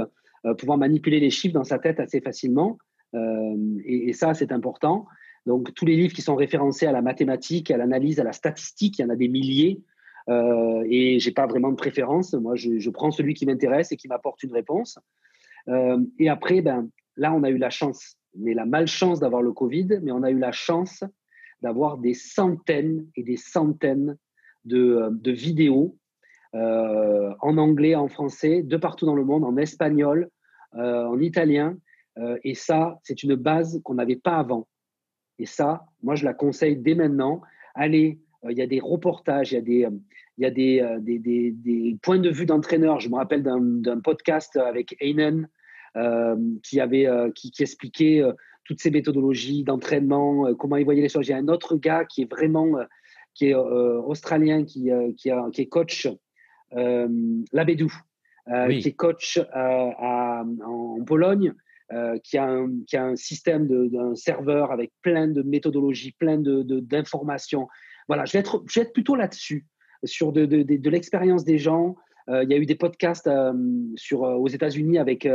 [0.59, 2.79] pouvoir manipuler les chiffres dans sa tête assez facilement.
[3.15, 5.07] Et, et, ça, c'est important.
[5.47, 8.99] Donc, tous les livres qui sont référencés à la mathématique, à l'analyse, à la statistique,
[8.99, 9.83] il y en a des milliers.
[10.29, 12.33] Euh, et j'ai pas vraiment de préférence.
[12.35, 14.99] Moi, je, prends celui qui m'intéresse et qui m'apporte une réponse.
[15.69, 19.53] Euh, et après, ben, là, on a eu la chance, mais la malchance d'avoir le
[19.53, 21.03] Covid, mais on a eu la chance
[21.61, 24.17] d'avoir des centaines et des centaines
[24.65, 25.97] de vidéos
[26.55, 30.29] euh, en anglais, en français, de partout dans le monde, en espagnol,
[30.75, 31.79] euh, en italien.
[32.19, 34.69] Euh, et ça, c'est une base qu'on n'avait pas avant.
[35.39, 37.41] Et ça, moi, je la conseille dès maintenant.
[37.75, 39.89] Allez, il y a des reportages, il y a des,
[40.37, 43.01] il y a des, des, des, points de vue d'entraîneurs.
[43.01, 45.49] Je me rappelle d'un podcast avec Einen
[46.63, 48.23] qui, avait, qui, qui, expliquait
[48.65, 51.29] toutes ces méthodologies d'entraînement, comment il voyait les choses.
[51.29, 52.77] Il y a un autre gars qui est vraiment
[53.35, 56.09] qui est australien, qui, qui, est coach,
[57.53, 57.93] Labédou,
[58.47, 61.55] qui est coach à, en Pologne
[61.93, 66.39] euh, qui, a un, qui, a un, système d'un serveur avec plein de méthodologies, plein
[66.39, 67.63] d'informations.
[67.63, 67.67] De,
[68.09, 69.67] voilà, je vais, être, je vais être plutôt là-dessus,
[70.05, 71.97] sur de, de l'expérience des gens.
[72.31, 73.53] Euh, il y a eu des podcasts euh,
[73.97, 75.29] sur, aux États-Unis avec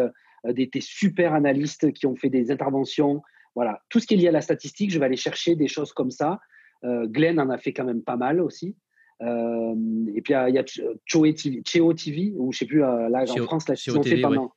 [0.46, 3.22] des, des, super analystes qui ont fait des interventions.
[3.54, 5.94] Voilà, tout ce qui est lié à la statistique, je vais aller chercher des choses
[5.94, 6.40] comme ça.
[6.84, 8.76] Glenn en a fait quand même pas mal aussi.
[9.22, 10.66] Et puis il y a,
[11.06, 14.52] Cheo TV, TV, ou je sais plus, là en France, là, ils ont fait pendant.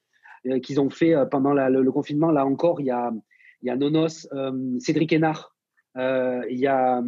[0.46, 2.30] Euh, qu'ils ont fait euh, pendant le, confinement.
[2.30, 3.12] Là encore, il y a,
[3.62, 5.54] il y a Nonos, euh, Cédric Hénard,
[5.96, 7.02] il y a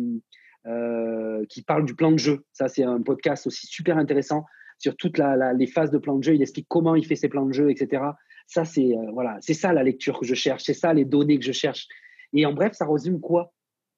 [1.49, 2.45] qui parle du plan de jeu.
[2.53, 4.45] Ça, c'est un podcast aussi super intéressant
[4.79, 6.35] sur toutes les phases de plan de jeu.
[6.35, 8.03] Il explique comment il fait ses plans de jeu, etc.
[8.47, 11.45] Ça, c'est voilà, c'est ça la lecture que je cherche, c'est ça les données que
[11.45, 11.89] je cherche.
[12.33, 13.53] Et en bref, ça résume quoi?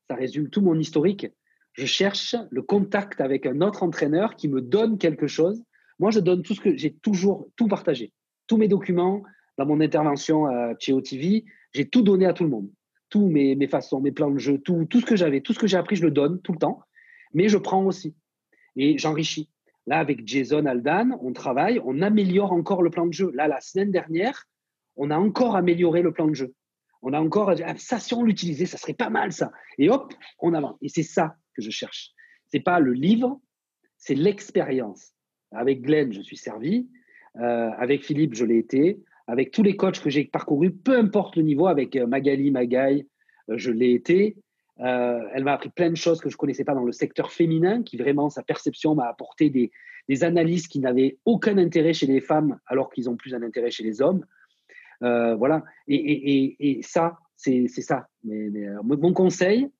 [0.08, 1.26] Ça résume tout mon historique.
[1.74, 5.62] Je cherche le contact avec un autre entraîneur qui me donne quelque chose.
[5.98, 8.12] Moi, je donne tout ce que j'ai toujours tout partagé
[8.46, 9.22] tous mes documents,
[9.58, 10.46] dans mon intervention
[10.78, 12.70] chez OTV, j'ai tout donné à tout le monde.
[13.08, 15.66] Tous mes, façons, mes plans de jeu, tout, tout ce que j'avais, tout ce que
[15.66, 16.80] j'ai appris, je le donne tout le temps.
[17.32, 18.16] Mais je prends aussi.
[18.76, 19.48] Et j'enrichis.
[19.86, 23.30] Là, avec Jason Aldan, on travaille, on améliore encore le plan de jeu.
[23.34, 24.46] Là, la semaine dernière,
[24.96, 26.54] on a encore amélioré le plan de jeu.
[27.02, 29.52] On a encore ah, ça, si on l'utilisait, ça serait pas mal ça.
[29.78, 30.76] Et hop, on avance.
[30.80, 32.10] Et c'est ça que je cherche.
[32.46, 33.40] C'est pas le livre,
[33.96, 35.12] c'est l'expérience.
[35.50, 36.88] Avec Glenn, je suis servi.
[37.36, 39.00] Euh, avec Philippe, je l'ai été.
[39.26, 43.06] Avec tous les coachs que j'ai parcourus, peu importe le niveau, avec euh, Magali, Magaï,
[43.50, 44.36] euh, je l'ai été.
[44.78, 47.82] elle m'a appris plein de choses que je ne connaissais pas dans le secteur féminin,
[47.82, 49.70] qui vraiment, sa perception m'a apporté des,
[50.22, 53.84] analyses qui n'avaient aucun intérêt chez les femmes, alors qu'ils ont plus un intérêt chez
[53.84, 54.26] les hommes.
[55.00, 55.64] voilà.
[55.88, 58.08] Et, ça, c'est ça.
[58.24, 59.70] Mon conseil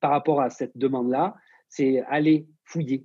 [0.00, 1.34] par rapport à cette demande-là,
[1.68, 3.04] c'est aller fouiller,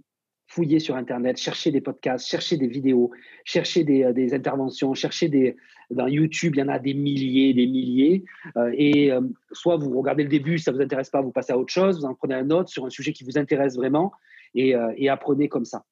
[0.50, 3.12] fouiller sur Internet, chercher des podcasts, chercher des vidéos,
[3.46, 5.56] chercher des, euh, interventions, chercher des...
[5.92, 8.24] Dans YouTube, il y en a des milliers, des milliers.
[8.58, 11.54] Euh, et euh, soit vous regardez le début, ça ne vous intéresse pas, vous passez
[11.54, 14.12] à autre chose, vous en prenez un autre sur un sujet qui vous intéresse vraiment
[14.54, 14.76] et,
[15.10, 15.84] apprenez comme ça.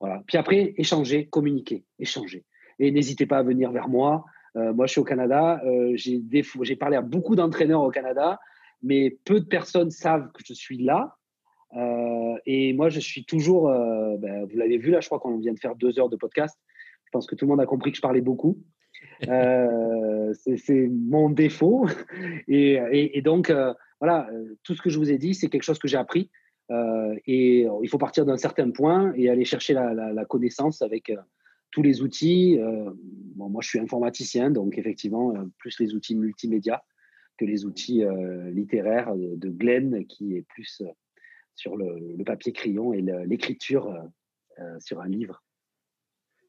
[0.00, 0.22] Voilà.
[0.26, 2.44] Puis après, échangez, communiquez, échangez.
[2.78, 4.24] Et n'hésitez pas à venir vers moi.
[4.54, 5.60] moi, je suis au Canada.
[5.94, 8.40] j'ai parlé à beaucoup d'entraîneurs au Canada,
[8.82, 11.16] mais peu de personnes savent que je suis là.
[11.76, 15.38] Euh, et moi, je suis toujours, euh, ben, vous l'avez vu là, je crois qu'on
[15.38, 16.58] vient de faire deux heures de podcast.
[17.04, 18.58] Je pense que tout le monde a compris que je parlais beaucoup.
[19.28, 21.86] Euh, c'est mon défaut.
[22.48, 23.52] Et, et, donc,
[24.00, 24.28] voilà,
[24.64, 26.30] tout ce que je vous ai dit, c'est quelque chose que j'ai appris.
[27.26, 31.12] et il faut partir d'un certain point et aller chercher la, la, connaissance avec
[31.70, 32.58] tous les outils.
[33.36, 36.82] bon, moi, je suis informaticien, donc effectivement, plus les outils multimédia
[37.38, 38.04] que les outils
[38.52, 40.82] littéraires de, Glenn, qui est plus
[41.54, 43.98] sur le, papier crayon et l'écriture euh,
[44.60, 45.42] euh, sur un livre.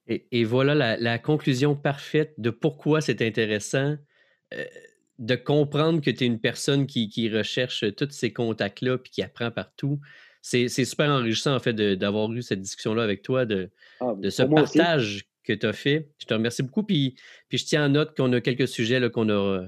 [0.08, 3.96] Et, voilà la, conclusion parfaite de pourquoi c'est intéressant
[4.54, 4.66] euh,
[5.18, 9.50] de comprendre que tu es une personne qui, recherche tous ces contacts-là puis qui apprend
[9.50, 10.02] partout.
[10.42, 13.70] C'est super enrichissant, en fait, d'avoir eu cette discussion-là avec toi, de,
[14.02, 16.10] ah, de ce partage que tu as fait.
[16.20, 16.84] Je te remercie beaucoup.
[16.84, 17.16] Puis,
[17.50, 19.28] puis je tiens en note qu'on a quelques sujets qu'on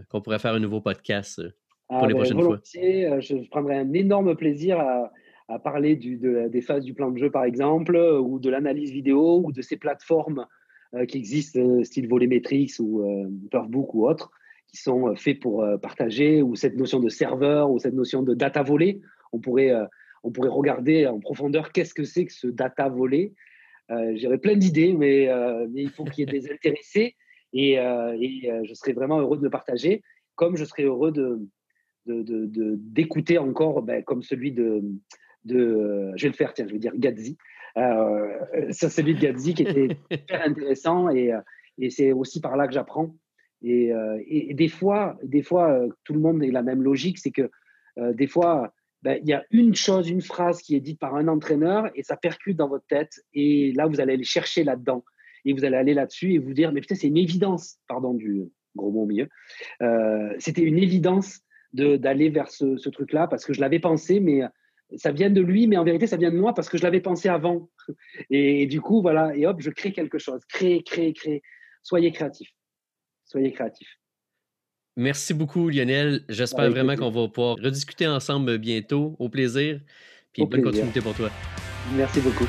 [0.09, 1.41] qu'on pourrait faire un nouveau podcast
[1.87, 2.59] pour ah, les ben, prochaines fois.
[2.63, 5.11] Je prendrai un énorme plaisir à,
[5.47, 9.41] à parler du, des phases du plan de jeu, par exemple, ou de l'analyse vidéo,
[9.43, 10.45] ou de ces plateformes
[10.93, 14.31] euh, qui existent, euh, style Volumetrix ou euh, Perfbook ou autres,
[14.67, 18.63] qui sont faits pour partager, ou cette notion de serveur, ou cette notion de data
[18.63, 19.01] volée.
[19.31, 19.71] On pourrait,
[20.23, 23.33] on pourrait regarder en profondeur qu'est-ce que c'est que ce data volé.
[23.89, 25.29] J'aurais plein d'idées, mais,
[25.69, 27.15] mais, il faut qu'il y ait des intéressés,
[27.53, 30.01] et, et je serais vraiment heureux de le partager,
[30.35, 31.39] comme je serais heureux de,
[32.05, 34.83] d'écouter encore, ben, comme celui de,
[35.45, 37.37] de, je vais le faire, tiens, je vais dire Gadzi.
[37.77, 38.39] Euh,
[38.71, 41.41] c'est celui de Gadzi qui était super intéressant et, euh,
[41.77, 43.15] et c'est aussi par là que j'apprends.
[43.61, 47.17] Et, euh, et, des fois, des fois, euh, tout le monde est la même logique,
[47.17, 47.49] c'est que
[47.97, 48.73] des fois,
[49.05, 52.01] ben, il y a une chose, une phrase qui est dite par un entraîneur et
[52.01, 55.05] ça percute dans votre tête et là, vous allez aller chercher là-dedans
[55.45, 58.45] et vous allez aller là-dessus et vous dire, mais putain, c'est une évidence, pardon du
[58.75, 59.29] gros mot au milieu,
[60.39, 61.41] c'était une évidence
[61.71, 64.41] d'aller vers ce, truc-là parce que je l'avais pensé, mais
[64.95, 66.99] ça vient de lui, mais en vérité, ça vient de moi parce que je l'avais
[66.99, 67.69] pensé avant.
[68.31, 70.41] Et, du coup, voilà, et hop, je crée quelque chose.
[70.49, 71.43] Créer, créer, créer.
[71.83, 72.49] Soyez créatif.
[73.25, 73.87] Soyez créatif.
[74.97, 76.21] Merci beaucoup, Lionel.
[76.29, 79.15] J'espère vraiment qu'on va pouvoir rediscuter ensemble bientôt.
[79.19, 79.79] Au plaisir.
[80.31, 81.29] Puis bonne continuité pour toi.
[81.95, 82.47] Merci beaucoup.